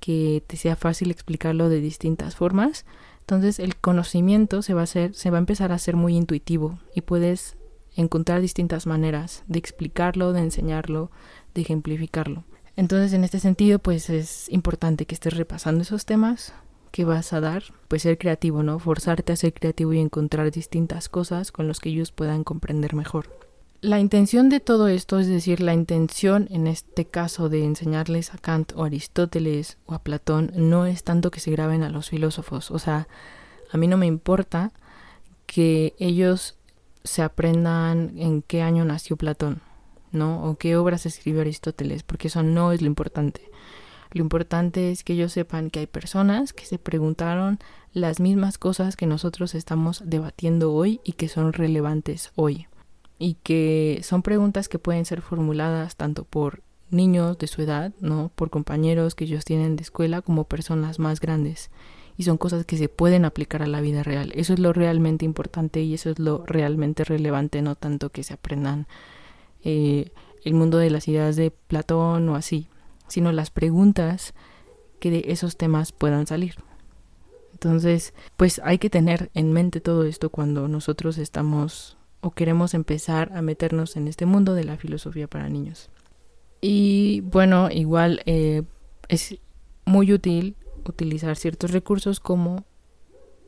[0.00, 2.84] que te sea fácil explicarlo de distintas formas,
[3.28, 6.78] entonces el conocimiento se va a hacer, se va a empezar a hacer muy intuitivo
[6.94, 7.58] y puedes
[7.94, 11.10] encontrar distintas maneras de explicarlo, de enseñarlo,
[11.52, 12.44] de ejemplificarlo.
[12.74, 16.54] Entonces, en este sentido, pues es importante que estés repasando esos temas
[16.90, 18.78] que vas a dar, pues ser creativo, ¿no?
[18.78, 23.47] Forzarte a ser creativo y encontrar distintas cosas con las que ellos puedan comprender mejor.
[23.80, 28.38] La intención de todo esto, es decir, la intención en este caso de enseñarles a
[28.38, 32.72] Kant o Aristóteles o a Platón, no es tanto que se graben a los filósofos.
[32.72, 33.06] O sea,
[33.70, 34.72] a mí no me importa
[35.46, 36.58] que ellos
[37.04, 39.62] se aprendan en qué año nació Platón,
[40.10, 40.42] ¿no?
[40.42, 43.48] O qué obras escribió Aristóteles, porque eso no es lo importante.
[44.10, 47.60] Lo importante es que ellos sepan que hay personas que se preguntaron
[47.92, 52.66] las mismas cosas que nosotros estamos debatiendo hoy y que son relevantes hoy.
[53.18, 58.30] Y que son preguntas que pueden ser formuladas tanto por niños de su edad, ¿no?
[58.34, 61.70] Por compañeros que ellos tienen de escuela como personas más grandes.
[62.16, 64.32] Y son cosas que se pueden aplicar a la vida real.
[64.34, 68.34] Eso es lo realmente importante y eso es lo realmente relevante, no tanto que se
[68.34, 68.86] aprendan
[69.62, 70.10] eh,
[70.44, 72.68] el mundo de las ideas de Platón o así
[73.08, 74.34] sino las preguntas
[75.00, 76.56] que de esos temas puedan salir.
[77.52, 83.30] Entonces, pues hay que tener en mente todo esto cuando nosotros estamos o queremos empezar
[83.34, 85.90] a meternos en este mundo de la filosofía para niños.
[86.60, 88.62] Y bueno, igual eh,
[89.08, 89.36] es
[89.84, 92.64] muy útil utilizar ciertos recursos como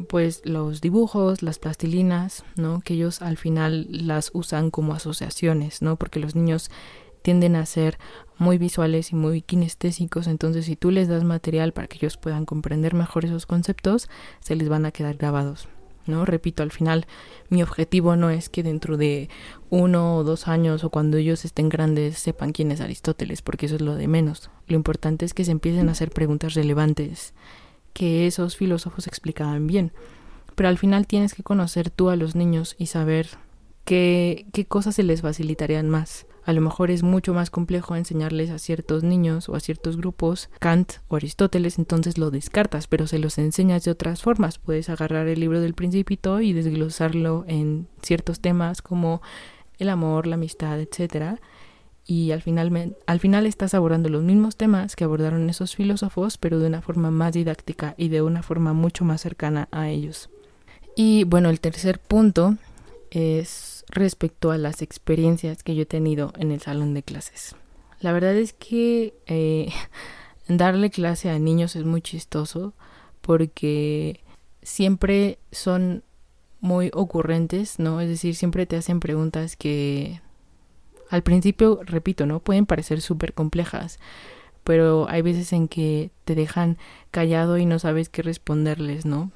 [0.08, 2.80] pues los dibujos, las plastilinas, ¿no?
[2.80, 5.96] Que ellos al final las usan como asociaciones, ¿no?
[5.96, 6.70] Porque los niños
[7.22, 7.98] tienden a ser
[8.38, 12.46] muy visuales y muy kinestésicos, entonces si tú les das material para que ellos puedan
[12.46, 14.08] comprender mejor esos conceptos,
[14.40, 15.68] se les van a quedar grabados.
[16.06, 16.24] ¿No?
[16.24, 17.06] Repito, al final
[17.48, 19.28] mi objetivo no es que dentro de
[19.70, 23.76] uno o dos años o cuando ellos estén grandes sepan quién es Aristóteles, porque eso
[23.76, 24.50] es lo de menos.
[24.66, 27.34] Lo importante es que se empiecen a hacer preguntas relevantes,
[27.92, 29.92] que esos filósofos explicaban bien.
[30.54, 33.28] Pero al final tienes que conocer tú a los niños y saber
[33.84, 36.26] qué, qué cosas se les facilitarían más.
[36.50, 40.50] A lo mejor es mucho más complejo enseñarles a ciertos niños o a ciertos grupos
[40.58, 44.58] Kant o Aristóteles, entonces lo descartas, pero se los enseñas de otras formas.
[44.58, 49.22] Puedes agarrar el libro del principito y desglosarlo en ciertos temas como
[49.78, 51.38] el amor, la amistad, etcétera,
[52.04, 56.58] y al final, al final estás abordando los mismos temas que abordaron esos filósofos, pero
[56.58, 60.30] de una forma más didáctica y de una forma mucho más cercana a ellos.
[60.96, 62.56] Y bueno, el tercer punto
[63.12, 67.56] es respecto a las experiencias que yo he tenido en el salón de clases.
[68.00, 69.72] La verdad es que eh,
[70.48, 72.72] darle clase a niños es muy chistoso
[73.20, 74.20] porque
[74.62, 76.02] siempre son
[76.60, 78.00] muy ocurrentes, ¿no?
[78.00, 80.20] Es decir, siempre te hacen preguntas que
[81.08, 82.40] al principio, repito, ¿no?
[82.40, 83.98] Pueden parecer súper complejas,
[84.62, 86.78] pero hay veces en que te dejan
[87.10, 89.32] callado y no sabes qué responderles, ¿no?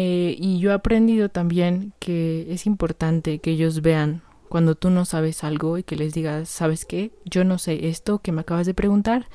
[0.00, 5.04] Eh, y yo he aprendido también que es importante que ellos vean cuando tú no
[5.04, 7.10] sabes algo y que les digas, ¿sabes qué?
[7.24, 9.26] Yo no sé esto que me acabas de preguntar,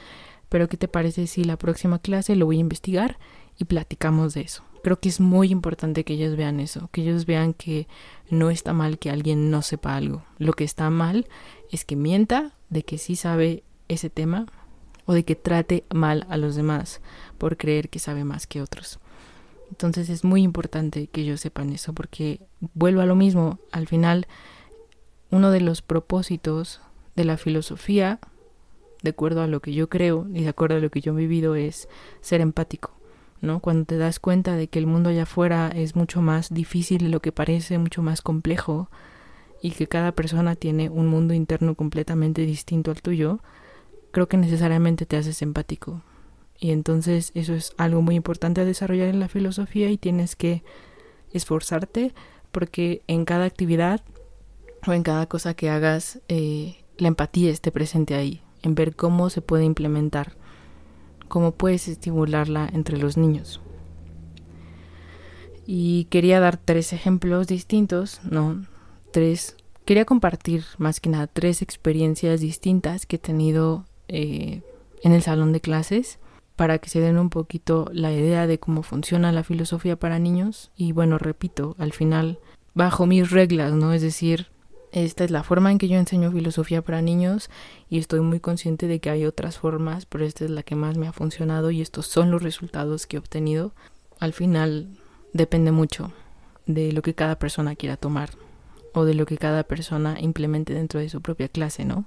[0.47, 3.19] pero ¿qué te parece si la próxima clase lo voy a investigar
[3.57, 4.63] y platicamos de eso?
[4.83, 7.89] Creo que es muy importante que ellos vean eso, que ellos vean que
[8.29, 10.23] no está mal que alguien no sepa algo.
[10.37, 11.27] Lo que está mal
[11.71, 14.45] es que mienta de que sí sabe ese tema
[15.05, 17.01] o de que trate mal a los demás
[17.37, 19.01] por creer que sabe más que otros.
[19.73, 22.41] Entonces es muy importante que ellos sepan eso porque
[22.75, 24.27] vuelvo a lo mismo, al final
[25.31, 26.79] uno de los propósitos
[27.15, 28.19] de la filosofía,
[29.01, 31.15] de acuerdo a lo que yo creo y de acuerdo a lo que yo he
[31.15, 31.89] vivido, es
[32.21, 32.91] ser empático.
[33.41, 33.61] ¿no?
[33.61, 37.09] Cuando te das cuenta de que el mundo allá afuera es mucho más difícil de
[37.09, 38.91] lo que parece, mucho más complejo,
[39.59, 43.39] y que cada persona tiene un mundo interno completamente distinto al tuyo,
[44.11, 46.03] creo que necesariamente te haces empático.
[46.63, 50.63] Y entonces eso es algo muy importante a desarrollar en la filosofía y tienes que
[51.33, 52.13] esforzarte
[52.53, 53.99] porque en cada actividad
[54.87, 59.29] o en cada cosa que hagas eh, la empatía esté presente ahí, en ver cómo
[59.29, 60.37] se puede implementar,
[61.27, 63.59] cómo puedes estimularla entre los niños.
[65.65, 68.65] Y quería dar tres ejemplos distintos, no,
[69.11, 74.61] tres, quería compartir más que nada tres experiencias distintas que he tenido eh,
[75.03, 76.19] en el salón de clases
[76.55, 80.71] para que se den un poquito la idea de cómo funciona la filosofía para niños
[80.75, 82.39] y bueno, repito, al final
[82.73, 83.93] bajo mis reglas, ¿no?
[83.93, 84.47] Es decir,
[84.91, 87.49] esta es la forma en que yo enseño filosofía para niños
[87.89, 90.97] y estoy muy consciente de que hay otras formas, pero esta es la que más
[90.97, 93.71] me ha funcionado y estos son los resultados que he obtenido.
[94.19, 94.89] Al final
[95.33, 96.13] depende mucho
[96.67, 98.29] de lo que cada persona quiera tomar
[98.93, 102.05] o de lo que cada persona implemente dentro de su propia clase, ¿no?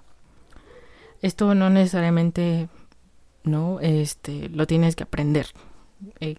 [1.22, 2.68] Esto no necesariamente,
[3.46, 3.80] ¿no?
[3.80, 5.46] Este, lo tienes que aprender
[6.20, 6.36] eh,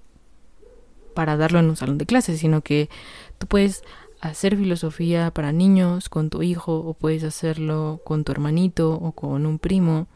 [1.15, 2.89] para darlo en un salón de clases, sino que
[3.37, 3.83] tú puedes
[4.21, 9.45] hacer filosofía para niños con tu hijo o puedes hacerlo con tu hermanito o con
[9.45, 10.07] un primo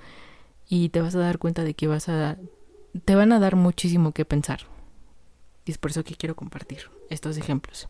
[0.68, 2.38] y te vas a dar cuenta de que vas a
[3.06, 4.62] te van a dar muchísimo que pensar.
[5.66, 7.88] Y es por eso que quiero compartir estos ejemplos.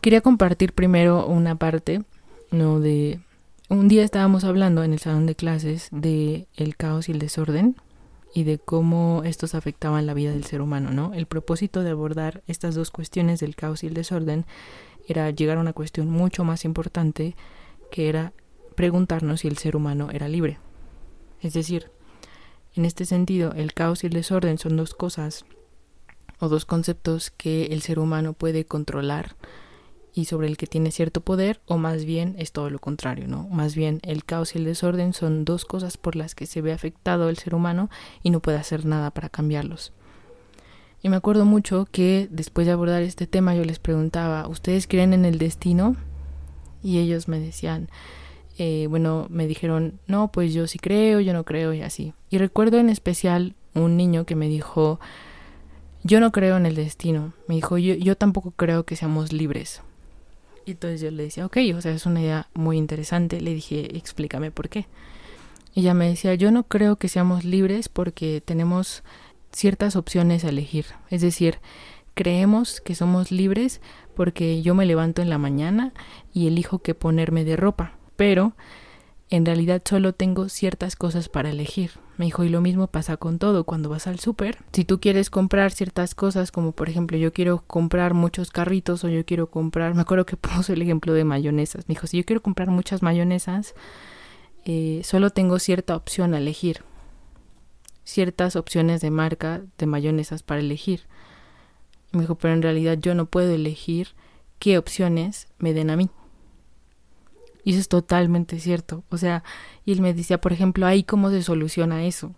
[0.00, 2.02] Quería compartir primero una parte,
[2.50, 3.20] no de
[3.70, 7.76] un día estábamos hablando en el salón de clases de el caos y el desorden
[8.34, 11.14] y de cómo estos afectaban la vida del ser humano, ¿no?
[11.14, 14.44] El propósito de abordar estas dos cuestiones del caos y el desorden
[15.06, 17.36] era llegar a una cuestión mucho más importante
[17.92, 18.32] que era
[18.74, 20.58] preguntarnos si el ser humano era libre.
[21.40, 21.92] Es decir,
[22.74, 25.44] en este sentido, el caos y el desorden son dos cosas
[26.40, 29.36] o dos conceptos que el ser humano puede controlar
[30.14, 33.48] y sobre el que tiene cierto poder o más bien es todo lo contrario, ¿no?
[33.48, 36.72] Más bien el caos y el desorden son dos cosas por las que se ve
[36.72, 37.90] afectado el ser humano
[38.22, 39.92] y no puede hacer nada para cambiarlos.
[41.02, 45.12] Y me acuerdo mucho que después de abordar este tema yo les preguntaba, ¿ustedes creen
[45.12, 45.96] en el destino?
[46.82, 47.88] Y ellos me decían,
[48.58, 52.12] eh, bueno, me dijeron, no, pues yo sí creo, yo no creo y así.
[52.28, 55.00] Y recuerdo en especial un niño que me dijo,
[56.02, 57.32] yo no creo en el destino.
[57.48, 59.82] Me dijo, yo, yo tampoco creo que seamos libres.
[60.66, 63.40] Y entonces yo le decía, ok, o sea, es una idea muy interesante.
[63.40, 64.86] Le dije, explícame por qué.
[65.74, 69.02] Y ella me decía, yo no creo que seamos libres porque tenemos
[69.52, 70.86] ciertas opciones a elegir.
[71.10, 71.58] Es decir,
[72.14, 73.80] creemos que somos libres
[74.14, 75.92] porque yo me levanto en la mañana
[76.32, 77.96] y elijo qué ponerme de ropa.
[78.16, 78.54] Pero
[79.30, 81.92] en realidad solo tengo ciertas cosas para elegir.
[82.20, 84.58] Me dijo, y lo mismo pasa con todo cuando vas al súper.
[84.74, 89.08] Si tú quieres comprar ciertas cosas, como por ejemplo yo quiero comprar muchos carritos o
[89.08, 91.88] yo quiero comprar, me acuerdo que puso el ejemplo de mayonesas.
[91.88, 93.74] Me dijo, si yo quiero comprar muchas mayonesas,
[94.66, 96.82] eh, solo tengo cierta opción a elegir.
[98.04, 101.04] Ciertas opciones de marca de mayonesas para elegir.
[102.12, 104.08] Me dijo, pero en realidad yo no puedo elegir
[104.58, 106.10] qué opciones me den a mí.
[107.64, 109.04] Y eso es totalmente cierto.
[109.10, 109.42] O sea,
[109.84, 112.34] y él me decía, por ejemplo, ahí cómo se soluciona eso.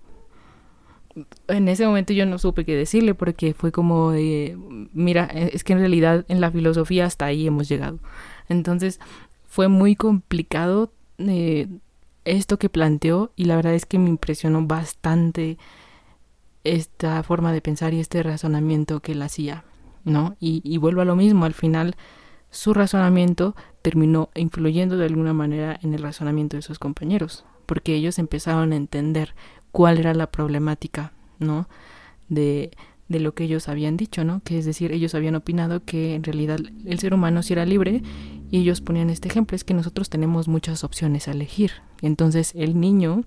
[1.47, 4.13] En ese momento yo no supe qué decirle porque fue como
[4.95, 7.99] mira, e, es que en realidad en la filosofía hasta ahí hemos llegado.
[8.49, 8.99] Entonces
[9.47, 11.69] fue muy complicado eh,
[12.25, 15.59] esto que planteó y la verdad es que me impresionó bastante
[16.65, 19.65] esta forma de pensar y este razonamiento que él hacía,
[20.05, 20.37] ¿no?
[20.41, 21.97] Y vuelvo a lo mismo, al final
[22.53, 28.19] su razonamiento terminó influyendo de alguna manera en el razonamiento de sus compañeros, porque ellos
[28.19, 29.35] empezaron a entender
[29.73, 31.67] cuál era la problemática, ¿no?
[32.29, 32.71] De,
[33.09, 34.43] de lo que ellos habían dicho, ¿no?
[34.45, 38.03] Que es decir, ellos habían opinado que en realidad el ser humano sí era libre
[38.51, 41.73] y ellos ponían este ejemplo, es que nosotros tenemos muchas opciones a elegir.
[42.03, 43.25] entonces el niño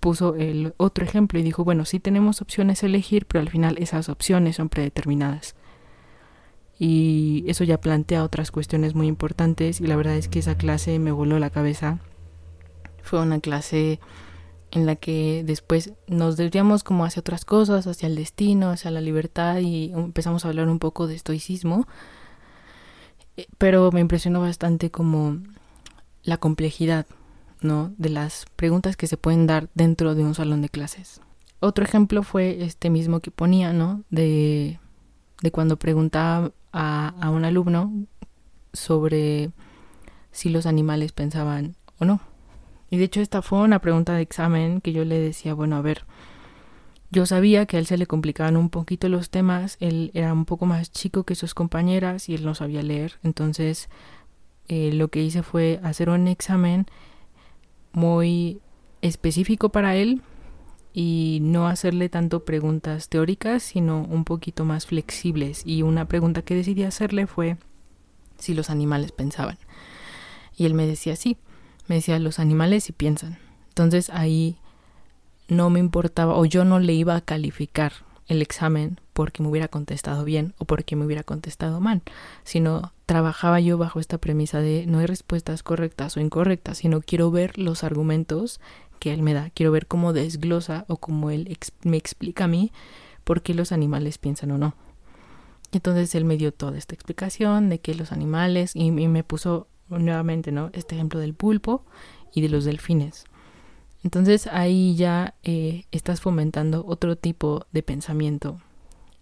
[0.00, 3.76] puso el otro ejemplo y dijo, bueno, sí tenemos opciones a elegir, pero al final
[3.78, 5.56] esas opciones son predeterminadas
[6.84, 10.98] y eso ya plantea otras cuestiones muy importantes y la verdad es que esa clase
[10.98, 12.00] me voló la cabeza.
[13.04, 14.00] Fue una clase
[14.72, 19.00] en la que después nos desviamos como hacia otras cosas, hacia el destino, hacia la
[19.00, 21.86] libertad y empezamos a hablar un poco de estoicismo.
[23.36, 25.38] Eh, pero me impresionó bastante como
[26.24, 27.06] la complejidad,
[27.60, 27.94] ¿no?
[27.96, 31.20] De las preguntas que se pueden dar dentro de un salón de clases.
[31.60, 34.02] Otro ejemplo fue este mismo que ponía, ¿no?
[34.10, 34.80] De,
[35.42, 37.92] de cuando preguntaba a, un alumno
[38.72, 39.50] sobre
[40.30, 42.20] si los animales pensaban o no.
[42.90, 45.82] Y de hecho esta fue una pregunta de examen que yo le decía, bueno, a
[45.82, 46.04] ver,
[47.10, 50.44] yo sabía que a él se le complicaban un poquito los temas, él era un
[50.44, 53.88] poco más chico que sus compañeras y él no sabía leer, entonces
[54.68, 56.86] eh, lo que hice fue hacer un examen
[57.92, 58.60] muy
[59.02, 60.22] específico para él
[60.92, 65.62] y no hacerle tanto preguntas teóricas, sino un poquito más flexibles.
[65.64, 67.56] Y una pregunta que decidí hacerle fue
[68.38, 69.58] si los animales pensaban.
[70.56, 71.38] Y él me decía sí,
[71.88, 73.38] me decía los animales sí piensan.
[73.68, 74.56] Entonces ahí
[75.48, 77.92] no me importaba o yo no le iba a calificar
[78.28, 82.02] el examen porque me hubiera contestado bien o porque me hubiera contestado mal,
[82.44, 87.30] sino trabajaba yo bajo esta premisa de no hay respuestas correctas o incorrectas, sino quiero
[87.30, 88.60] ver los argumentos
[89.02, 89.50] que él me da.
[89.50, 92.70] Quiero ver cómo desglosa o cómo él me explica a mí
[93.24, 94.76] por qué los animales piensan o no.
[95.72, 100.52] Entonces él me dio toda esta explicación de que los animales y, me puso nuevamente,
[100.52, 100.70] ¿no?
[100.72, 101.84] Este ejemplo del pulpo
[102.32, 103.24] y de los delfines.
[104.04, 108.60] Entonces ahí ya eh, estás fomentando otro tipo de pensamiento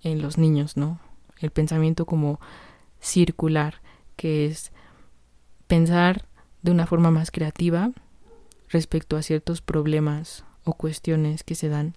[0.03, 1.01] en los niños, ¿no?
[1.39, 2.39] El pensamiento como
[3.01, 3.81] circular,
[4.17, 4.73] que es
[5.69, 6.27] pensar
[6.61, 7.93] de una forma más creativa
[8.71, 11.95] respecto a ciertos problemas o cuestiones que se dan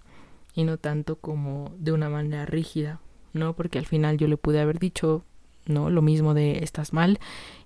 [0.54, 3.00] y no tanto como de una manera rígida,
[3.32, 3.54] ¿no?
[3.54, 5.24] Porque al final yo le pude haber dicho,
[5.66, 5.90] ¿no?
[5.90, 7.18] Lo mismo de estás mal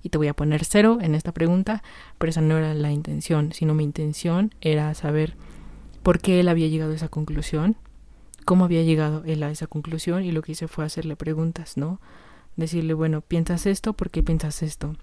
[0.03, 1.83] y te voy a poner cero en esta pregunta,
[2.19, 5.37] pero esa no era la intención, sino mi intención era saber
[6.03, 7.77] por qué él había llegado a esa conclusión,
[8.45, 12.01] cómo había llegado él a esa conclusión y lo que hice fue hacerle preguntas, ¿no?
[12.57, 13.93] Decirle, bueno, ¿piensas esto?
[13.93, 14.97] ¿Por qué piensas esto?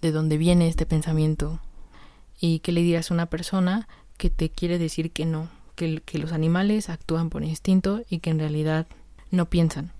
[0.00, 1.60] ¿De dónde viene este pensamiento?
[2.46, 3.88] Y que le digas a una persona
[4.18, 8.28] que te quiere decir que no, que, que los animales actúan por instinto y que
[8.28, 8.86] en realidad
[9.30, 9.92] no piensan.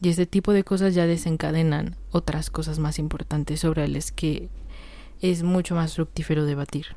[0.00, 4.48] Y este tipo de cosas ya desencadenan otras cosas más importantes sobre las que
[5.20, 6.94] es mucho más fructífero debatir.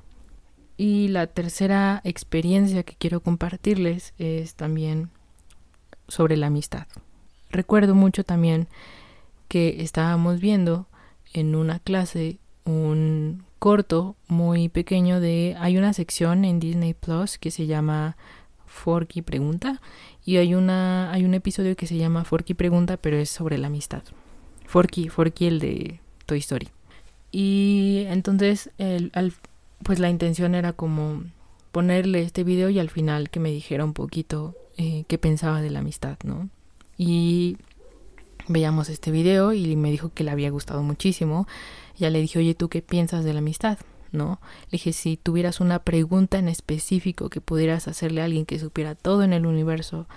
[0.77, 5.09] Y la tercera experiencia que quiero compartirles es también
[6.07, 6.85] sobre la amistad.
[7.49, 8.67] Recuerdo mucho también
[9.47, 10.85] que estábamos viendo
[11.33, 17.51] en una clase un corto muy pequeño de hay una sección en Disney Plus que
[17.51, 18.17] se llama
[18.65, 19.81] Forky pregunta
[20.25, 23.67] y hay una hay un episodio que se llama Forky pregunta pero es sobre la
[23.67, 24.03] amistad.
[24.65, 26.67] Forky, Forky el de Toy Story.
[27.31, 29.11] Y entonces el,
[29.83, 31.23] pues la intención era como
[31.71, 35.69] ponerle este video y al final que me dijera un poquito eh, qué pensaba de
[35.69, 36.49] la amistad, ¿no?
[36.97, 37.57] Y
[38.47, 41.47] veíamos este video y me dijo que le había gustado muchísimo.
[41.97, 43.77] Ya le dije, oye, ¿tú qué piensas de la amistad?
[44.11, 44.39] ¿no?
[44.65, 48.95] Le dije, si tuvieras una pregunta en específico que pudieras hacerle a alguien que supiera
[48.95, 50.07] todo en el universo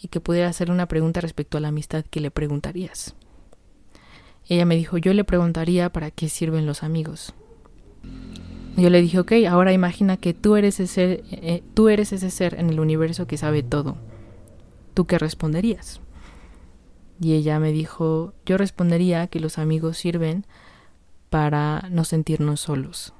[0.00, 3.14] y que pudiera hacerle una pregunta respecto a la amistad, ¿qué le preguntarías?
[4.48, 7.34] Ella me dijo, yo le preguntaría para qué sirven los amigos.
[8.76, 12.30] Yo le dije, ok, ahora imagina que tú eres, ese ser, eh, tú eres ese
[12.30, 13.96] ser en el universo que sabe todo.
[14.94, 16.00] ¿Tú qué responderías?
[17.20, 20.46] Y ella me dijo, yo respondería que los amigos sirven
[21.30, 23.14] para no sentirnos solos.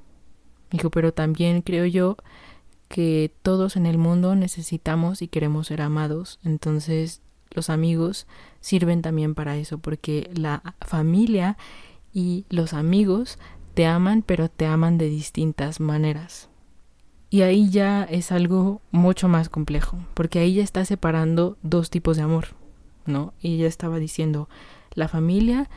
[0.71, 2.17] Dijo, pero también creo yo
[2.89, 8.27] que todos en el mundo necesitamos y queremos ser amados, entonces los amigos
[8.61, 11.57] sirven también para eso, porque la familia
[12.13, 13.39] y los amigos
[13.75, 16.49] te aman, pero te aman de distintas maneras.
[17.31, 22.17] Y ahí ya es algo mucho más complejo, porque ahí ya está separando dos tipos
[22.17, 22.49] de amor,
[23.05, 23.35] ¿no?
[23.41, 24.49] Y ella estaba diciendo,
[24.95, 25.69] la familia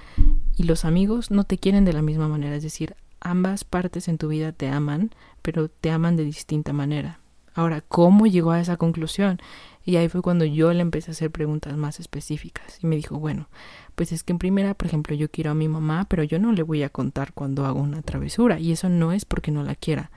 [0.61, 4.19] y los amigos no te quieren de la misma manera, es decir, ambas partes en
[4.19, 5.09] tu vida te aman,
[5.41, 7.19] pero te aman de distinta manera.
[7.55, 9.39] Ahora, ¿cómo llegó a esa conclusión?
[9.83, 12.77] Y ahí fue cuando yo le empecé a hacer preguntas más específicas.
[12.83, 13.47] Y me dijo, bueno,
[13.95, 16.51] pues es que en primera, por ejemplo, yo quiero a mi mamá, pero yo no
[16.51, 18.59] le voy a contar cuando hago una travesura.
[18.59, 20.11] Y eso no es porque no la quiera,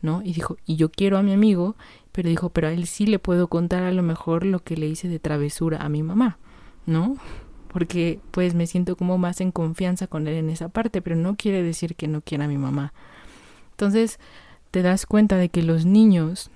[0.00, 0.22] ¿no?
[0.22, 1.76] Y dijo, y yo quiero a mi amigo,
[2.12, 4.86] pero dijo, pero a él sí le puedo contar a lo mejor lo que le
[4.86, 6.38] hice de travesura a mi mamá,
[6.86, 7.18] ¿no?
[7.72, 11.36] Porque pues me siento como más en confianza con él en esa parte, pero no
[11.36, 12.92] quiere decir que no quiera a mi mamá.
[13.72, 14.18] Entonces
[14.70, 16.50] te das cuenta de que los niños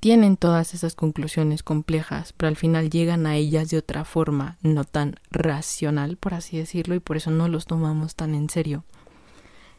[0.00, 4.84] tienen todas esas conclusiones complejas, pero al final llegan a ellas de otra forma, no
[4.84, 8.84] tan racional, por así decirlo, y por eso no los tomamos tan en serio.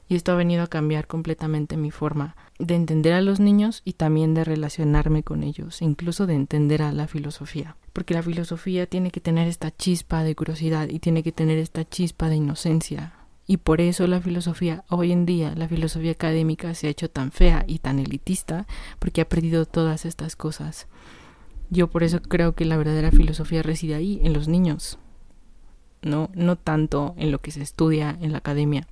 [0.10, 3.93] Y esto ha venido a cambiar completamente mi forma de entender a los niños y
[3.93, 7.78] también de relacionarme con ellos, incluso de entender a la filosofía.
[7.93, 11.88] Porque la filosofía tiene que tener esta chispa de curiosidad y tiene que tener esta
[11.88, 13.14] chispa de inocencia.
[13.45, 17.32] Y por eso la filosofía, hoy en día, la filosofía académica se ha hecho tan
[17.32, 18.66] fea y tan elitista,
[18.97, 20.88] porque ha perdido todas estas cosas.
[21.70, 24.97] Yo por eso creo que la verdadera filosofía reside ahí, en los niños.
[26.01, 28.88] No, no tanto en lo que se estudia en la academia.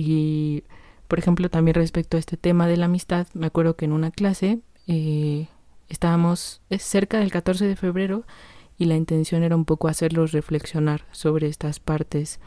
[0.00, 0.62] Y,
[1.08, 4.12] por ejemplo, también respecto a este tema de la amistad, me acuerdo que en una
[4.12, 5.48] clase eh,
[5.88, 8.24] estábamos cerca del 14 de febrero
[8.78, 12.38] y la intención era un poco hacerlos reflexionar sobre estas partes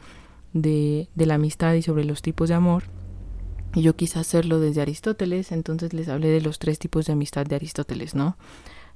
[0.54, 2.84] de, de la amistad y sobre los tipos de amor.
[3.74, 7.44] Y yo quise hacerlo desde Aristóteles, entonces les hablé de los tres tipos de amistad
[7.44, 8.38] de Aristóteles, ¿no?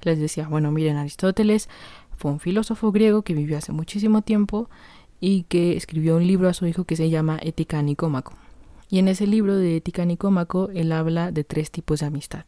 [0.01, 1.69] Les decía, bueno, miren, Aristóteles
[2.15, 4.67] fue un filósofo griego que vivió hace muchísimo tiempo
[5.19, 8.33] y que escribió un libro a su hijo que se llama Ética Nicómaco.
[8.89, 12.45] Y en ese libro de Ética Nicómaco, él habla de tres tipos de amistad.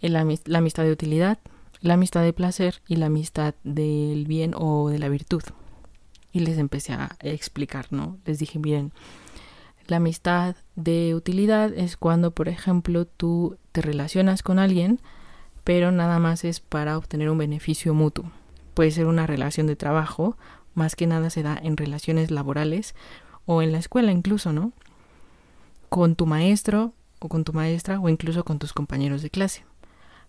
[0.00, 0.20] la
[0.58, 1.38] amistad de utilidad,
[1.80, 5.42] la amistad de placer y la amistad del bien o de la virtud.
[6.32, 8.18] Y les empecé a explicar, ¿no?
[8.24, 8.92] Les dije, miren,
[9.88, 15.00] La amistad de utilidad es cuando, por ejemplo, tú te relacionas con alguien,
[15.64, 18.30] pero nada más es para obtener un beneficio mutuo.
[18.74, 20.36] Puede ser una relación de trabajo,
[20.74, 22.94] más que nada se da en relaciones laborales
[23.46, 24.72] o en la escuela incluso, ¿no?
[25.90, 29.66] Con tu maestro o con tu maestra o incluso con tus compañeros de clase.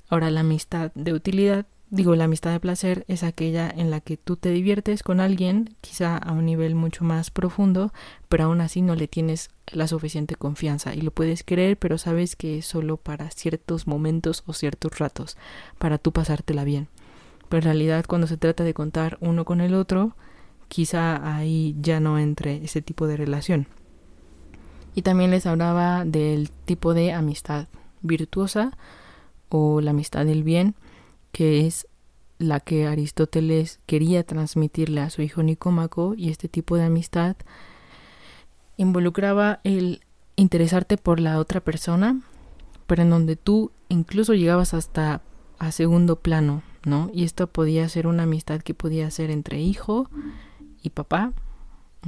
[0.09, 4.15] Ahora la amistad de utilidad Digo, la amistad de placer es aquella en la que
[4.15, 7.91] tú te diviertes con alguien, quizá a un nivel mucho más profundo,
[8.29, 12.37] pero aún así no le tienes la suficiente confianza y lo puedes creer, pero sabes
[12.37, 15.35] que es solo para ciertos momentos o ciertos ratos,
[15.79, 16.87] para tú pasártela bien.
[17.49, 20.15] Pero en realidad cuando se trata de contar uno con el otro,
[20.69, 23.67] quizá ahí ya no entre ese tipo de relación.
[24.93, 27.67] Y también les hablaba del tipo de amistad
[28.01, 28.77] virtuosa
[29.49, 30.75] o la amistad del bien
[31.31, 31.87] que es
[32.37, 37.35] la que Aristóteles quería transmitirle a su hijo Nicómaco y este tipo de amistad
[38.77, 40.01] involucraba el
[40.35, 42.19] interesarte por la otra persona,
[42.87, 45.21] pero en donde tú incluso llegabas hasta
[45.59, 47.11] a segundo plano, ¿no?
[47.13, 50.09] Y esto podía ser una amistad que podía ser entre hijo
[50.81, 51.33] y papá,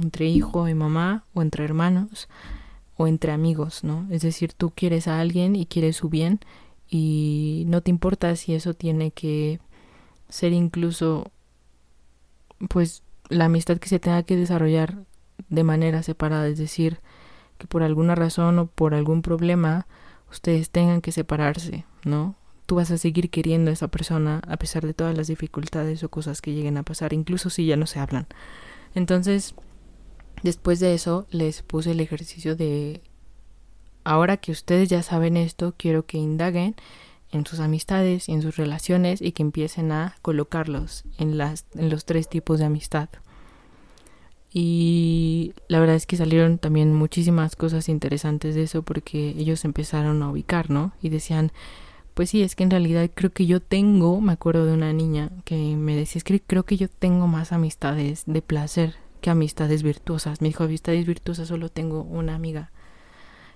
[0.02, 2.28] entre hijo y mamá, o entre hermanos,
[2.96, 4.06] o entre amigos, ¿no?
[4.10, 6.40] Es decir, tú quieres a alguien y quieres su bien,
[6.88, 9.60] y no te importa si eso tiene que
[10.28, 11.30] ser incluso
[12.68, 14.98] pues la amistad que se tenga que desarrollar
[15.48, 17.00] de manera separada, es decir,
[17.58, 19.86] que por alguna razón o por algún problema
[20.30, 22.36] ustedes tengan que separarse, ¿no?
[22.66, 26.08] Tú vas a seguir queriendo a esa persona a pesar de todas las dificultades o
[26.08, 28.26] cosas que lleguen a pasar, incluso si ya no se hablan.
[28.94, 29.54] Entonces,
[30.44, 33.02] después de eso, les puse el ejercicio de
[34.04, 36.76] Ahora que ustedes ya saben esto, quiero que indaguen
[37.32, 41.88] en sus amistades y en sus relaciones y que empiecen a colocarlos en, las, en
[41.88, 43.08] los tres tipos de amistad.
[44.52, 50.22] Y la verdad es que salieron también muchísimas cosas interesantes de eso porque ellos empezaron
[50.22, 50.92] a ubicar, ¿no?
[51.00, 51.50] Y decían,
[52.12, 55.30] pues sí, es que en realidad creo que yo tengo, me acuerdo de una niña
[55.44, 59.82] que me decía, es que creo que yo tengo más amistades de placer que amistades
[59.82, 60.42] virtuosas.
[60.42, 62.70] Me dijo, amistades virtuosas solo tengo una amiga.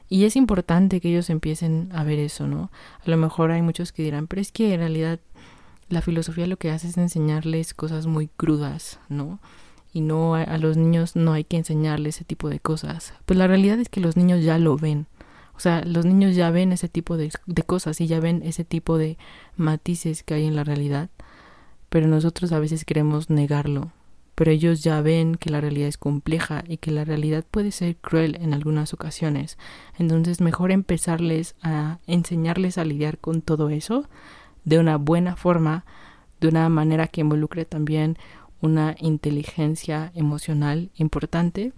[0.08, 2.70] Y es importante que ellos empiecen a ver eso, ¿no?
[3.04, 5.20] A lo mejor hay muchos que dirán, pero es que en realidad
[5.90, 9.40] la filosofía lo que hace es enseñarles cosas muy crudas, ¿no?
[9.92, 13.12] Y no a, los niños no hay que enseñarles ese tipo de cosas.
[13.26, 15.06] Pues la realidad es que los niños ya lo ven.
[15.54, 18.64] O sea, los niños ya ven ese tipo de, de cosas y ya ven ese
[18.64, 19.18] tipo de
[19.58, 21.10] matices que hay en la realidad.
[21.90, 23.92] Pero nosotros a veces queremos negarlo
[24.38, 27.96] pero ellos ya ven que la realidad es compleja y que la realidad puede ser
[27.96, 29.58] cruel en algunas ocasiones.
[29.98, 34.08] Entonces mejor empezarles a enseñarles a lidiar con todo eso
[34.64, 35.84] de una buena forma,
[36.40, 38.16] de una manera que involucre también
[38.60, 41.72] una inteligencia emocional importante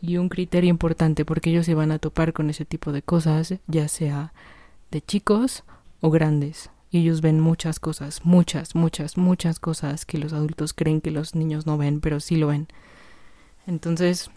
[0.00, 3.56] y un criterio importante porque ellos se van a topar con ese tipo de cosas,
[3.66, 4.32] ya sea
[4.92, 5.64] de chicos
[6.00, 11.10] o grandes ellos ven muchas cosas, muchas, muchas, muchas cosas que los adultos creen que
[11.10, 12.68] los niños no ven, pero sí lo ven.
[13.66, 14.30] Entonces,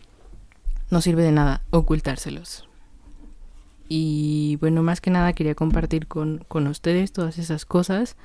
[0.90, 2.68] no sirve de nada ocultárselos.
[3.88, 8.18] Y bueno, más que nada quería compartir con, con ustedes todas esas cosas,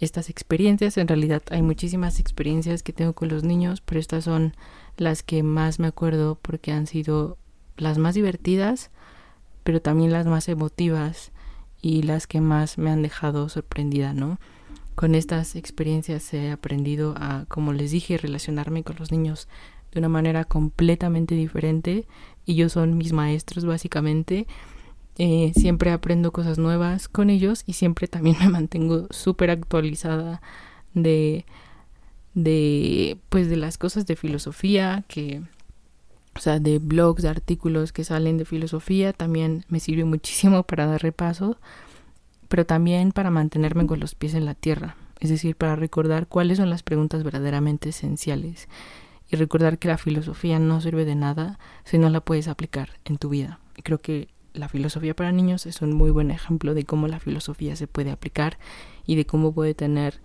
[0.00, 0.96] estas experiencias.
[0.96, 4.54] En realidad hay muchísimas experiencias que tengo con los niños, pero estas son
[4.96, 7.36] las que más me acuerdo porque han sido
[7.76, 8.90] las más divertidas,
[9.64, 11.32] pero también las más emotivas
[11.80, 14.38] y las que más me han dejado sorprendida, ¿no?
[14.94, 19.46] Con estas experiencias he aprendido a, como les dije, relacionarme con los niños
[19.92, 22.06] de una manera completamente diferente.
[22.46, 24.46] Ellos son mis maestros básicamente.
[25.18, 30.40] Eh, siempre aprendo cosas nuevas con ellos y siempre también me mantengo súper actualizada
[30.94, 31.44] de,
[32.34, 35.42] de, pues de las cosas de filosofía que,
[36.36, 40.86] o sea, de blogs, de artículos que salen de filosofía, también me sirve muchísimo para
[40.86, 41.58] dar repaso,
[42.48, 46.58] pero también para mantenerme con los pies en la tierra, es decir, para recordar cuáles
[46.58, 48.68] son las preguntas verdaderamente esenciales
[49.28, 53.16] y recordar que la filosofía no sirve de nada si no la puedes aplicar en
[53.18, 53.58] tu vida.
[53.76, 57.18] Y creo que la filosofía para niños es un muy buen ejemplo de cómo la
[57.18, 58.58] filosofía se puede aplicar
[59.04, 60.20] y de cómo puede tener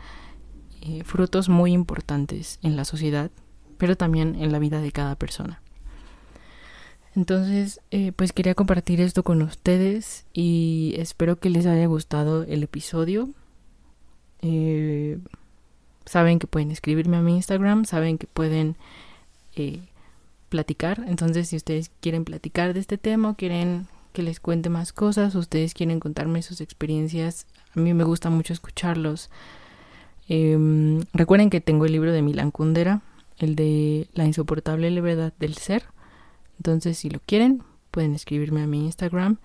[0.81, 3.31] eh, frutos muy importantes en la sociedad,
[3.77, 5.61] pero también en la vida de cada persona.
[7.15, 12.63] Entonces, eh, pues quería compartir esto con ustedes y espero que les haya gustado el
[12.63, 13.29] episodio.
[14.41, 15.19] Eh,
[16.05, 18.77] saben que pueden escribirme a mi Instagram, saben que pueden
[19.55, 19.81] eh,
[20.49, 21.03] platicar.
[21.07, 25.73] Entonces, si ustedes quieren platicar de este tema, quieren que les cuente más cosas, ustedes
[25.73, 27.45] quieren contarme sus experiencias,
[27.75, 29.29] a mí me gusta mucho escucharlos.
[30.27, 33.01] Em, recuerden que tengo el libro de Milan Kundera,
[33.37, 35.83] el de La insoportable levedad del ser
[36.61, 39.39] entonces, si lo quieren, pueden escribirme a mi Instagram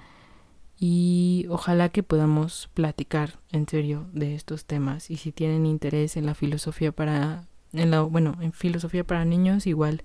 [0.79, 5.11] y ojalá que podamos platicar en serio de estos temas.
[5.11, 9.67] Y si tienen interés en la filosofía para en la bueno en filosofía para niños
[9.67, 10.03] igual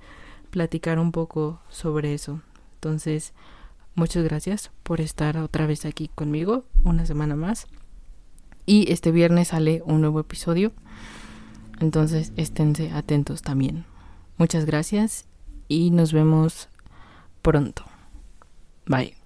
[0.51, 2.39] platicar un poco sobre eso.
[2.75, 3.33] Entonces
[3.93, 7.67] muchas gracias por estar otra vez aquí conmigo una semana más.
[8.65, 10.71] Y este viernes sale un nuevo episodio.
[11.81, 13.83] Entonces esténse atentos también.
[14.37, 15.27] Muchas gracias
[15.67, 16.67] y nos vemos
[17.41, 17.83] pronto.
[18.85, 19.20] Bye